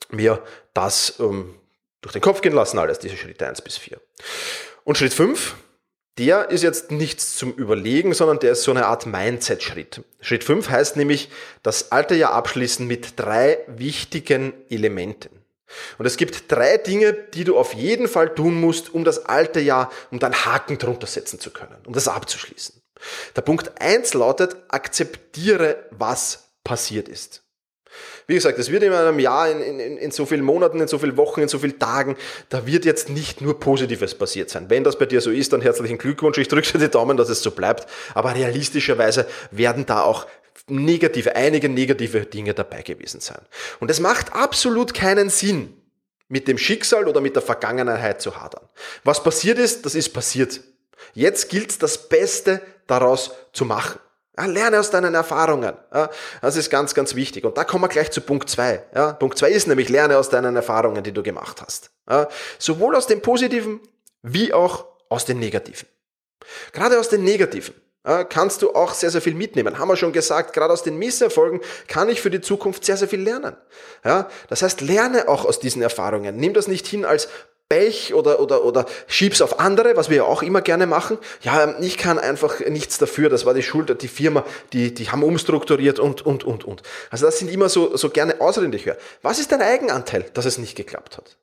mir 0.09 0.43
das 0.73 1.19
ähm, 1.19 1.55
durch 2.01 2.13
den 2.13 2.21
Kopf 2.21 2.41
gehen 2.41 2.53
lassen, 2.53 2.79
alles, 2.79 2.99
diese 2.99 3.17
Schritte 3.17 3.47
1 3.47 3.61
bis 3.61 3.77
4. 3.77 3.99
Und 4.83 4.97
Schritt 4.97 5.13
5, 5.13 5.55
der 6.17 6.49
ist 6.49 6.63
jetzt 6.63 6.91
nichts 6.91 7.37
zum 7.37 7.53
Überlegen, 7.53 8.13
sondern 8.13 8.39
der 8.39 8.51
ist 8.51 8.63
so 8.63 8.71
eine 8.71 8.87
Art 8.87 9.05
Mindset-Schritt. 9.05 10.01
Schritt 10.19 10.43
5 10.43 10.69
heißt 10.69 10.97
nämlich, 10.97 11.29
das 11.63 11.91
alte 11.91 12.15
Jahr 12.15 12.33
abschließen 12.33 12.85
mit 12.85 13.19
drei 13.19 13.59
wichtigen 13.67 14.53
Elementen. 14.69 15.29
Und 15.97 16.05
es 16.05 16.17
gibt 16.17 16.51
drei 16.51 16.77
Dinge, 16.77 17.13
die 17.13 17.43
du 17.43 17.57
auf 17.57 17.73
jeden 17.73 18.07
Fall 18.07 18.33
tun 18.33 18.59
musst, 18.59 18.93
um 18.93 19.03
das 19.03 19.25
alte 19.25 19.59
Jahr, 19.59 19.91
um 20.11 20.19
deinen 20.19 20.45
Haken 20.45 20.77
drunter 20.77 21.07
setzen 21.07 21.39
zu 21.39 21.51
können, 21.51 21.77
um 21.85 21.93
das 21.93 22.07
abzuschließen. 22.07 22.81
Der 23.35 23.41
Punkt 23.41 23.79
1 23.79 24.13
lautet, 24.13 24.57
akzeptiere, 24.67 25.85
was 25.91 26.48
passiert 26.69 27.09
ist. 27.09 27.41
Wie 28.27 28.35
gesagt, 28.35 28.59
es 28.59 28.69
wird 28.69 28.83
in 28.83 28.93
einem 28.93 29.17
Jahr, 29.17 29.49
in, 29.49 29.59
in, 29.59 29.97
in 29.97 30.11
so 30.11 30.27
vielen 30.27 30.43
Monaten, 30.43 30.79
in 30.79 30.87
so 30.87 30.99
vielen 30.99 31.17
Wochen, 31.17 31.41
in 31.41 31.47
so 31.47 31.57
vielen 31.57 31.79
Tagen, 31.79 32.15
da 32.49 32.67
wird 32.67 32.85
jetzt 32.85 33.09
nicht 33.09 33.41
nur 33.41 33.59
Positives 33.59 34.13
passiert 34.13 34.51
sein. 34.51 34.69
Wenn 34.69 34.83
das 34.83 34.99
bei 34.99 35.07
dir 35.07 35.19
so 35.19 35.31
ist, 35.31 35.51
dann 35.51 35.61
herzlichen 35.61 35.97
Glückwunsch. 35.97 36.37
Ich 36.37 36.47
drücke 36.47 36.71
dir 36.73 36.77
die 36.77 36.89
Daumen, 36.89 37.17
dass 37.17 37.29
es 37.29 37.41
so 37.41 37.49
bleibt. 37.49 37.87
Aber 38.13 38.35
realistischerweise 38.35 39.25
werden 39.49 39.87
da 39.87 40.03
auch 40.03 40.27
negative, 40.67 41.35
einige 41.35 41.69
negative 41.69 42.27
Dinge 42.27 42.53
dabei 42.53 42.83
gewesen 42.83 43.19
sein. 43.19 43.41
Und 43.79 43.89
es 43.89 43.99
macht 43.99 44.31
absolut 44.33 44.93
keinen 44.93 45.31
Sinn, 45.31 45.73
mit 46.27 46.47
dem 46.47 46.59
Schicksal 46.59 47.07
oder 47.07 47.19
mit 47.19 47.33
der 47.33 47.41
Vergangenheit 47.41 48.21
zu 48.21 48.39
hadern. 48.39 48.69
Was 49.03 49.23
passiert 49.23 49.57
ist, 49.57 49.87
das 49.87 49.95
ist 49.95 50.09
passiert. 50.09 50.61
Jetzt 51.15 51.49
gilt 51.49 51.71
es, 51.71 51.79
das 51.79 52.09
Beste 52.09 52.61
daraus 52.85 53.31
zu 53.53 53.65
machen. 53.65 53.99
Ja, 54.39 54.45
lerne 54.45 54.79
aus 54.79 54.89
deinen 54.89 55.13
Erfahrungen. 55.15 55.73
Ja, 55.93 56.09
das 56.41 56.55
ist 56.55 56.69
ganz, 56.69 56.93
ganz 56.93 57.13
wichtig. 57.13 57.43
Und 57.43 57.57
da 57.57 57.65
kommen 57.65 57.83
wir 57.83 57.89
gleich 57.89 58.09
zu 58.09 58.21
Punkt 58.21 58.49
zwei. 58.49 58.83
Ja, 58.95 59.11
Punkt 59.11 59.37
zwei 59.37 59.49
ist 59.51 59.67
nämlich, 59.67 59.89
lerne 59.89 60.17
aus 60.17 60.29
deinen 60.29 60.55
Erfahrungen, 60.55 61.03
die 61.03 61.11
du 61.11 61.21
gemacht 61.23 61.61
hast. 61.61 61.91
Ja, 62.09 62.29
sowohl 62.57 62.95
aus 62.95 63.05
den 63.05 63.21
positiven 63.21 63.81
wie 64.21 64.53
auch 64.53 64.85
aus 65.09 65.25
den 65.25 65.39
negativen. 65.39 65.87
Gerade 66.71 66.99
aus 66.99 67.09
den 67.09 67.23
negativen 67.23 67.75
kannst 68.29 68.61
du 68.61 68.73
auch 68.73 68.93
sehr, 68.93 69.11
sehr 69.11 69.21
viel 69.21 69.35
mitnehmen. 69.35 69.77
Haben 69.77 69.89
wir 69.89 69.97
schon 69.97 70.13
gesagt, 70.13 70.53
gerade 70.53 70.73
aus 70.73 70.83
den 70.83 70.97
Misserfolgen 70.97 71.59
kann 71.87 72.07
ich 72.07 72.21
für 72.21 72.31
die 72.31 72.39
Zukunft 72.39 72.85
sehr, 72.85 72.95
sehr 72.95 73.09
viel 73.09 73.21
lernen. 73.21 73.57
Ja, 74.05 74.29
das 74.47 74.61
heißt, 74.61 74.79
lerne 74.79 75.27
auch 75.27 75.43
aus 75.43 75.59
diesen 75.59 75.81
Erfahrungen. 75.81 76.37
Nimm 76.37 76.53
das 76.53 76.69
nicht 76.69 76.87
hin 76.87 77.03
als 77.03 77.27
Pech 77.69 78.15
oder, 78.15 78.39
oder, 78.39 78.65
oder 78.65 78.87
schieb's 79.05 79.41
auf 79.41 79.59
andere, 79.59 79.95
was 79.95 80.09
wir 80.09 80.17
ja 80.17 80.23
auch 80.23 80.41
immer 80.41 80.61
gerne 80.61 80.87
machen. 80.87 81.19
Ja, 81.41 81.79
ich 81.79 81.97
kann 81.97 82.17
einfach 82.17 82.59
nichts 82.61 82.97
dafür, 82.97 83.29
das 83.29 83.45
war 83.45 83.53
die 83.53 83.61
Schuld, 83.61 84.01
die 84.01 84.07
Firma, 84.07 84.43
die, 84.73 84.91
die 84.91 85.11
haben 85.11 85.23
umstrukturiert 85.23 85.99
und, 85.99 86.25
und, 86.25 86.43
und, 86.43 86.63
und. 86.63 86.81
Also 87.11 87.27
das 87.27 87.37
sind 87.37 87.51
immer 87.51 87.69
so, 87.69 87.95
so 87.95 88.09
gerne 88.09 88.41
Ausreden, 88.41 88.71
die 88.71 88.79
ich 88.79 88.87
höre. 88.87 88.97
Was 89.21 89.37
ist 89.37 89.51
dein 89.51 89.61
Eigenanteil, 89.61 90.25
dass 90.33 90.45
es 90.45 90.57
nicht 90.57 90.75
geklappt 90.75 91.17
hat? 91.17 91.37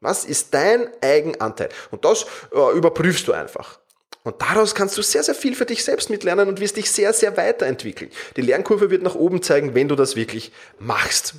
Was 0.00 0.24
ist 0.24 0.54
dein 0.54 0.88
Eigenanteil? 1.02 1.70
Und 1.90 2.04
das 2.04 2.26
äh, 2.52 2.76
überprüfst 2.76 3.26
du 3.26 3.32
einfach. 3.32 3.80
Und 4.22 4.40
daraus 4.40 4.74
kannst 4.74 4.96
du 4.96 5.02
sehr, 5.02 5.22
sehr 5.22 5.34
viel 5.34 5.54
für 5.54 5.66
dich 5.66 5.84
selbst 5.84 6.08
mitlernen 6.08 6.48
und 6.48 6.60
wirst 6.60 6.76
dich 6.76 6.90
sehr, 6.90 7.12
sehr 7.12 7.36
weiterentwickeln. 7.36 8.10
Die 8.36 8.42
Lernkurve 8.42 8.90
wird 8.90 9.02
nach 9.02 9.16
oben 9.16 9.42
zeigen, 9.42 9.74
wenn 9.74 9.88
du 9.88 9.96
das 9.96 10.14
wirklich 10.14 10.52
machst. 10.78 11.34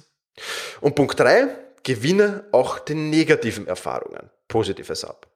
Und 0.82 0.96
Punkt 0.96 1.20
drei 1.20 1.48
gewinne 1.86 2.44
auch 2.52 2.80
den 2.80 3.10
negativen 3.10 3.68
Erfahrungen 3.68 4.30
Positives 4.50 5.06
ab. 5.06 5.28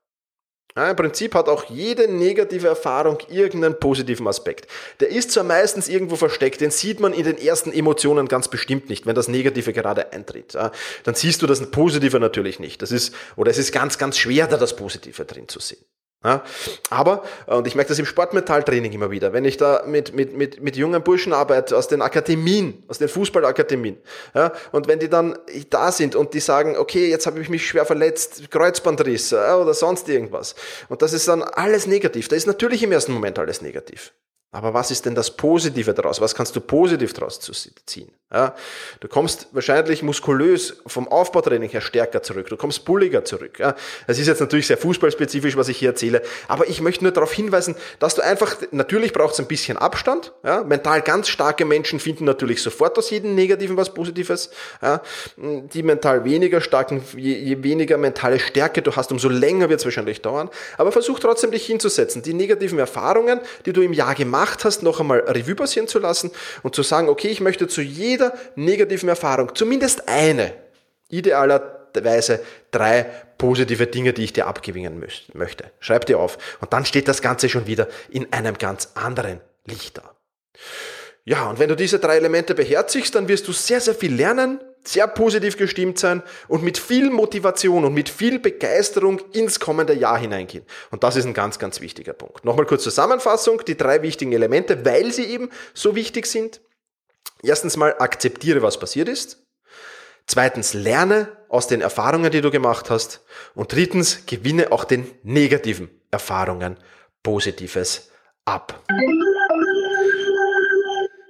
Ja, 0.75 0.89
Im 0.89 0.95
Prinzip 0.95 1.33
hat 1.33 1.49
auch 1.49 1.65
jede 1.65 2.07
negative 2.11 2.67
Erfahrung 2.67 3.17
irgendeinen 3.27 3.79
positiven 3.79 4.27
Aspekt. 4.27 4.67
Der 4.99 5.09
ist 5.09 5.31
zwar 5.31 5.43
meistens 5.43 5.89
irgendwo 5.89 6.15
versteckt, 6.15 6.61
den 6.61 6.71
sieht 6.71 6.99
man 6.99 7.11
in 7.13 7.23
den 7.23 7.37
ersten 7.37 7.71
Emotionen 7.71 8.27
ganz 8.27 8.47
bestimmt 8.47 8.87
nicht, 8.87 9.05
wenn 9.05 9.15
das 9.15 9.27
Negative 9.27 9.73
gerade 9.73 10.13
eintritt. 10.13 10.53
Ja, 10.53 10.71
dann 11.03 11.15
siehst 11.15 11.41
du 11.41 11.47
das 11.47 11.71
Positive 11.71 12.19
natürlich 12.19 12.59
nicht. 12.59 12.81
Das 12.81 12.91
ist, 12.91 13.15
oder 13.35 13.49
es 13.49 13.57
ist 13.57 13.71
ganz, 13.71 13.97
ganz 13.97 14.17
schwer, 14.17 14.47
da 14.47 14.57
das 14.57 14.75
Positive 14.75 15.25
drin 15.25 15.47
zu 15.47 15.59
sehen. 15.59 15.83
Ja, 16.21 16.43
aber, 16.89 17.23
und 17.45 17.65
ich 17.65 17.75
merke 17.75 17.87
das 17.87 17.99
im 17.99 18.05
Sportmetalltraining 18.05 18.91
immer 18.91 19.09
wieder, 19.09 19.31
wenn 19.31 19.45
ich 19.45 19.55
da 19.55 19.83
mit, 19.87 20.13
mit, 20.13 20.35
mit, 20.35 20.61
mit 20.61 20.75
jungen 20.75 21.01
Burschen 21.01 21.31
arbeite 21.31 21.77
aus 21.77 21.87
den 21.87 22.01
Akademien, 22.01 22.83
aus 22.89 22.97
den 22.97 23.07
Fußballakademien, 23.07 23.95
ja, 24.35 24.51
und 24.73 24.89
wenn 24.89 24.99
die 24.99 25.07
dann 25.07 25.39
da 25.69 25.93
sind 25.93 26.15
und 26.17 26.33
die 26.33 26.41
sagen, 26.41 26.75
okay, 26.75 27.09
jetzt 27.09 27.25
habe 27.25 27.39
ich 27.39 27.47
mich 27.47 27.65
schwer 27.65 27.85
verletzt, 27.85 28.51
Kreuzbandriss 28.51 29.31
ja, 29.31 29.55
oder 29.55 29.73
sonst 29.73 30.09
irgendwas, 30.09 30.55
und 30.89 31.01
das 31.01 31.13
ist 31.13 31.25
dann 31.29 31.41
alles 31.41 31.87
negativ, 31.87 32.27
da 32.27 32.35
ist 32.35 32.47
natürlich 32.47 32.83
im 32.83 32.91
ersten 32.91 33.13
Moment 33.13 33.39
alles 33.39 33.61
negativ. 33.61 34.11
Aber 34.51 34.73
was 34.73 34.89
ist 34.89 35.05
denn 35.05 35.13
das 35.13 35.29
Positive 35.35 35.93
daraus? 35.93 36.21
Was 36.21 36.33
kannst 36.33 36.55
du 36.55 36.61
positiv 36.61 37.13
daraus 37.13 37.39
ziehen? 37.85 38.11
Ja, 38.31 38.53
du 38.99 39.07
kommst 39.07 39.47
wahrscheinlich 39.53 40.03
muskulös 40.03 40.77
vom 40.85 41.07
Aufbautraining 41.07 41.69
her 41.69 41.81
stärker 41.81 42.21
zurück. 42.21 42.47
Du 42.47 42.57
kommst 42.57 42.85
bulliger 42.85 43.25
zurück. 43.25 43.57
Ja, 43.57 43.75
ist 44.07 44.19
jetzt 44.19 44.39
natürlich 44.39 44.67
sehr 44.67 44.77
fußballspezifisch, 44.77 45.57
was 45.57 45.67
ich 45.67 45.77
hier 45.77 45.89
erzähle. 45.89 46.21
Aber 46.47 46.67
ich 46.67 46.79
möchte 46.79 47.03
nur 47.03 47.11
darauf 47.11 47.31
hinweisen, 47.31 47.75
dass 47.97 48.13
du 48.13 48.23
einfach, 48.23 48.55
natürlich 48.69 49.13
braucht 49.13 49.33
es 49.33 49.39
ein 49.39 49.47
bisschen 49.47 49.77
Abstand. 49.77 50.31
Ja, 50.43 50.63
mental 50.63 51.01
ganz 51.01 51.27
starke 51.27 51.65
Menschen 51.65 51.99
finden 51.99 52.25
natürlich 52.25 52.61
sofort 52.61 52.99
aus 52.99 53.09
jedem 53.09 53.33
Negativen 53.33 53.77
was 53.77 53.95
Positives. 53.95 54.51
Ja, 54.81 55.01
die 55.37 55.81
mental 55.81 56.23
weniger 56.23 56.61
starken, 56.61 57.03
je, 57.15 57.33
je 57.33 57.63
weniger 57.63 57.97
mentale 57.97 58.39
Stärke 58.39 58.83
du 58.83 58.95
hast, 58.95 59.11
umso 59.11 59.27
länger 59.29 59.69
wird 59.69 59.79
es 59.79 59.85
wahrscheinlich 59.85 60.21
dauern. 60.21 60.51
Aber 60.77 60.91
versuch 60.91 61.19
trotzdem 61.19 61.49
dich 61.49 61.65
hinzusetzen. 61.65 62.21
Die 62.21 62.35
negativen 62.35 62.77
Erfahrungen, 62.77 63.39
die 63.65 63.73
du 63.73 63.81
im 63.81 63.93
Jahr 63.93 64.13
gemacht 64.13 64.38
gemacht 64.39 64.63
hast, 64.63 64.83
noch 64.83 64.99
einmal 64.99 65.19
Revue 65.19 65.55
passieren 65.55 65.87
zu 65.87 65.99
lassen 65.99 66.31
und 66.63 66.73
zu 66.73 66.83
sagen, 66.83 67.09
okay, 67.09 67.27
ich 67.27 67.41
möchte 67.41 67.67
zu 67.67 67.81
jeder 67.81 68.33
negativen 68.55 69.09
Erfahrung 69.09 69.53
zumindest 69.53 70.07
eine, 70.07 70.53
idealerweise 71.09 72.39
drei 72.71 73.03
positive 73.37 73.87
Dinge, 73.87 74.13
die 74.13 74.23
ich 74.23 74.33
dir 74.33 74.47
abgewinnen 74.47 75.03
möchte. 75.33 75.71
Schreib 75.79 76.05
dir 76.05 76.19
auf. 76.19 76.37
Und 76.61 76.71
dann 76.71 76.85
steht 76.85 77.07
das 77.07 77.21
Ganze 77.21 77.49
schon 77.49 77.67
wieder 77.67 77.87
in 78.09 78.31
einem 78.31 78.57
ganz 78.57 78.91
anderen 78.95 79.41
Licht 79.65 79.97
da. 79.97 80.15
Ja, 81.25 81.49
und 81.49 81.59
wenn 81.59 81.69
du 81.69 81.75
diese 81.75 81.99
drei 81.99 82.17
Elemente 82.17 82.55
beherzigst, 82.55 83.15
dann 83.15 83.27
wirst 83.27 83.47
du 83.47 83.51
sehr, 83.51 83.81
sehr 83.81 83.95
viel 83.95 84.13
lernen, 84.13 84.59
sehr 84.83 85.07
positiv 85.07 85.57
gestimmt 85.57 85.99
sein 85.99 86.23
und 86.47 86.63
mit 86.63 86.77
viel 86.77 87.09
Motivation 87.09 87.85
und 87.85 87.93
mit 87.93 88.09
viel 88.09 88.39
Begeisterung 88.39 89.19
ins 89.33 89.59
kommende 89.59 89.93
Jahr 89.93 90.17
hineingehen. 90.17 90.65
Und 90.91 91.03
das 91.03 91.15
ist 91.15 91.25
ein 91.25 91.33
ganz, 91.33 91.59
ganz 91.59 91.81
wichtiger 91.81 92.13
Punkt. 92.13 92.45
Nochmal 92.45 92.65
kurz 92.65 92.83
Zusammenfassung, 92.83 93.63
die 93.65 93.77
drei 93.77 94.01
wichtigen 94.01 94.31
Elemente, 94.31 94.85
weil 94.85 95.11
sie 95.11 95.25
eben 95.25 95.49
so 95.73 95.95
wichtig 95.95 96.25
sind. 96.25 96.61
Erstens 97.43 97.77
mal 97.77 97.95
akzeptiere, 97.99 98.61
was 98.61 98.79
passiert 98.79 99.07
ist. 99.07 99.45
Zweitens 100.27 100.73
lerne 100.73 101.29
aus 101.47 101.67
den 101.67 101.81
Erfahrungen, 101.81 102.31
die 102.31 102.41
du 102.41 102.51
gemacht 102.51 102.89
hast. 102.89 103.23
Und 103.55 103.73
drittens 103.73 104.25
gewinne 104.25 104.71
auch 104.71 104.83
den 104.83 105.09
negativen 105.23 105.89
Erfahrungen 106.11 106.77
Positives 107.23 108.11
ab. 108.45 108.83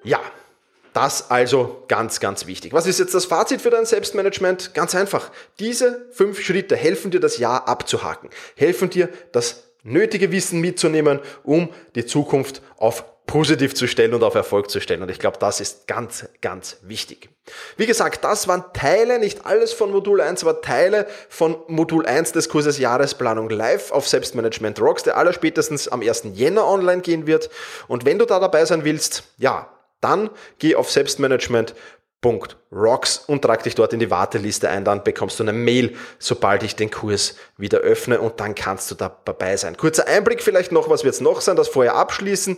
Ja, 0.04 0.20
das 1.00 1.32
also 1.32 1.86
ganz, 1.88 2.20
ganz 2.20 2.46
wichtig. 2.46 2.74
Was 2.74 2.86
ist 2.86 3.00
jetzt 3.00 3.14
das 3.14 3.24
Fazit 3.24 3.62
für 3.62 3.70
dein 3.70 3.86
Selbstmanagement? 3.86 4.74
Ganz 4.74 4.94
einfach. 4.96 5.32
Diese 5.58 6.06
fünf 6.12 6.42
Schritte 6.42 6.76
helfen 6.76 7.10
dir, 7.10 7.22
das 7.22 7.38
Jahr 7.38 7.70
abzuhaken, 7.70 8.30
helfen 8.58 8.90
dir, 8.90 9.08
das 9.32 9.64
nötige 9.84 10.34
Wissen 10.34 10.60
mitzunehmen, 10.60 11.22
um 11.44 11.70
die 11.96 12.06
Zukunft 12.06 12.62
auf 12.76 13.06
positiv 13.28 13.76
zu 13.76 13.88
stellen 13.88 14.14
und 14.14 14.24
auf 14.24 14.36
Erfolg 14.36 14.70
zu 14.70 14.82
stellen. 14.82 15.02
Und 15.02 15.10
ich 15.10 15.20
glaube, 15.20 15.38
das 15.40 15.62
ist 15.62 15.88
ganz, 15.88 16.28
ganz 16.42 16.80
wichtig. 16.82 17.30
Wie 17.78 17.86
gesagt, 17.86 18.26
das 18.26 18.50
waren 18.50 18.66
Teile, 18.74 19.20
nicht 19.20 19.46
alles 19.46 19.72
von 19.72 19.92
Modul 19.92 20.20
1, 20.20 20.44
aber 20.44 20.60
Teile 20.60 21.08
von 21.30 21.56
Modul 21.68 22.08
1 22.08 22.34
des 22.34 22.50
Kurses 22.50 22.78
Jahresplanung 22.78 23.50
live 23.50 23.94
auf 23.94 24.06
Selbstmanagement 24.06 24.82
Rocks, 24.82 25.04
der 25.04 25.16
allerspätestens 25.16 25.88
am 25.88 26.02
1. 26.02 26.24
Jänner 26.34 26.68
online 26.68 27.02
gehen 27.02 27.26
wird. 27.26 27.50
Und 27.88 28.04
wenn 28.04 28.20
du 28.20 28.26
da 28.26 28.42
dabei 28.42 28.66
sein 28.66 28.84
willst, 28.84 29.24
ja, 29.38 29.70
dann 30.02 30.30
geh 30.60 30.76
auf 30.76 30.92
Selbstmanagement 30.92 31.76
Rocks 32.72 33.24
und 33.26 33.42
trag 33.42 33.64
dich 33.64 33.74
dort 33.74 33.94
in 33.94 34.00
die 34.00 34.12
Warteliste 34.12 34.70
ein. 34.70 34.86
Dann 34.86 35.04
bekommst 35.04 35.40
du 35.40 35.44
eine 35.44 35.54
Mail, 35.54 35.96
sobald 36.20 36.62
ich 36.62 36.76
den 36.76 36.92
Kurs 36.92 37.36
wieder 37.58 37.80
öffne 37.80 38.20
und 38.20 38.40
dann 38.40 38.54
kannst 38.54 38.92
du 38.92 38.96
da 38.96 39.16
dabei 39.26 39.58
sein. 39.58 39.76
Kurzer 39.76 40.08
Einblick 40.08 40.44
vielleicht 40.44 40.72
noch, 40.72 40.90
was 40.90 41.04
wird 41.04 41.16
es 41.16 41.22
noch 41.22 41.42
sein, 41.42 41.56
das 41.56 41.68
vorher 41.68 41.96
abschließen. 41.96 42.58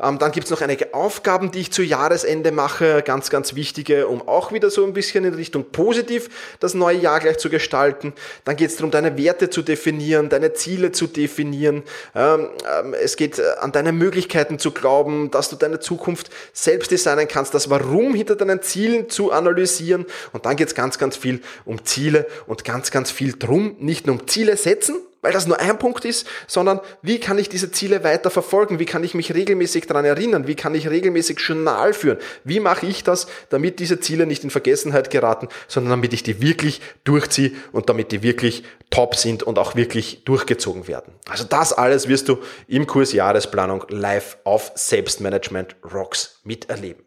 Ähm, 0.00 0.18
dann 0.18 0.32
gibt 0.32 0.46
es 0.46 0.50
noch 0.50 0.62
einige 0.62 0.94
Aufgaben, 0.94 1.52
die 1.52 1.60
ich 1.60 1.72
zu 1.72 1.82
Jahresende 1.82 2.50
mache, 2.50 3.02
ganz, 3.02 3.30
ganz 3.30 3.54
wichtige, 3.54 4.08
um 4.08 4.26
auch 4.26 4.50
wieder 4.50 4.68
so 4.70 4.84
ein 4.84 4.94
bisschen 4.94 5.24
in 5.24 5.34
Richtung 5.34 5.66
positiv 5.70 6.56
das 6.58 6.74
neue 6.74 6.98
Jahr 6.98 7.20
gleich 7.20 7.38
zu 7.38 7.48
gestalten. 7.48 8.14
Dann 8.44 8.56
geht 8.56 8.70
es 8.70 8.76
darum, 8.76 8.90
deine 8.90 9.16
Werte 9.16 9.48
zu 9.48 9.62
definieren, 9.62 10.28
deine 10.28 10.54
Ziele 10.54 10.90
zu 10.90 11.06
definieren. 11.06 11.84
Ähm, 12.16 12.48
ähm, 12.68 12.94
es 12.94 13.16
geht 13.16 13.38
äh, 13.38 13.42
an 13.60 13.70
deine 13.70 13.92
Möglichkeiten 13.92 14.58
zu 14.58 14.72
glauben, 14.72 15.30
dass 15.30 15.50
du 15.50 15.56
deine 15.56 15.78
Zukunft 15.78 16.30
selbst 16.52 16.90
designen 16.90 17.28
kannst, 17.28 17.54
das 17.54 17.70
Warum 17.70 18.14
hinter 18.14 18.34
deinen 18.34 18.60
Zielen 18.62 19.01
zu 19.08 19.32
analysieren. 19.32 20.06
Und 20.32 20.46
dann 20.46 20.56
geht 20.56 20.68
es 20.68 20.74
ganz, 20.74 20.98
ganz 20.98 21.16
viel 21.16 21.40
um 21.64 21.84
Ziele 21.84 22.26
und 22.46 22.64
ganz, 22.64 22.90
ganz 22.90 23.10
viel 23.10 23.34
drum, 23.38 23.76
nicht 23.78 24.06
nur 24.06 24.20
um 24.20 24.28
Ziele 24.28 24.56
setzen, 24.56 24.96
weil 25.22 25.32
das 25.32 25.46
nur 25.46 25.58
ein 25.60 25.78
Punkt 25.78 26.04
ist, 26.04 26.26
sondern 26.48 26.80
wie 27.00 27.20
kann 27.20 27.38
ich 27.38 27.48
diese 27.48 27.70
Ziele 27.70 28.04
weiter 28.04 28.28
verfolgen? 28.28 28.80
Wie 28.80 28.84
kann 28.84 29.04
ich 29.04 29.14
mich 29.14 29.32
regelmäßig 29.32 29.86
daran 29.86 30.04
erinnern? 30.04 30.48
Wie 30.48 30.56
kann 30.56 30.74
ich 30.74 30.90
regelmäßig 30.90 31.38
Journal 31.38 31.94
führen? 31.94 32.18
Wie 32.44 32.60
mache 32.60 32.86
ich 32.86 33.04
das, 33.04 33.28
damit 33.48 33.78
diese 33.78 34.00
Ziele 34.00 34.26
nicht 34.26 34.42
in 34.44 34.50
Vergessenheit 34.50 35.10
geraten, 35.10 35.48
sondern 35.68 35.92
damit 35.92 36.12
ich 36.12 36.24
die 36.24 36.42
wirklich 36.42 36.80
durchziehe 37.04 37.52
und 37.70 37.88
damit 37.88 38.10
die 38.10 38.22
wirklich 38.22 38.64
top 38.90 39.14
sind 39.14 39.44
und 39.44 39.58
auch 39.58 39.76
wirklich 39.76 40.24
durchgezogen 40.24 40.88
werden? 40.88 41.14
Also 41.28 41.44
das 41.44 41.72
alles 41.72 42.08
wirst 42.08 42.28
du 42.28 42.38
im 42.66 42.88
Kurs 42.88 43.12
Jahresplanung 43.12 43.84
live 43.88 44.38
auf 44.42 44.72
Selbstmanagement 44.74 45.76
Rocks 45.94 46.40
miterleben. 46.42 47.04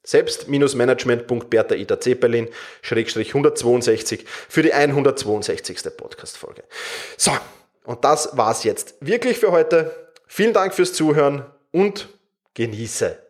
selbst-management.bertha 0.02 1.74
Ida 1.76 2.00
Zeppelin, 2.00 2.48
Schrägstrich 2.82 3.28
162 3.28 4.24
für 4.48 4.62
die 4.62 4.72
162. 4.72 5.96
Podcast-Folge. 5.96 6.64
So, 7.16 7.30
und 7.84 8.04
das 8.04 8.36
war's 8.36 8.64
jetzt 8.64 8.96
wirklich 8.98 9.38
für 9.38 9.52
heute. 9.52 9.94
Vielen 10.26 10.54
Dank 10.54 10.74
fürs 10.74 10.92
Zuhören 10.92 11.44
und 11.70 12.08
genieße 12.54 13.29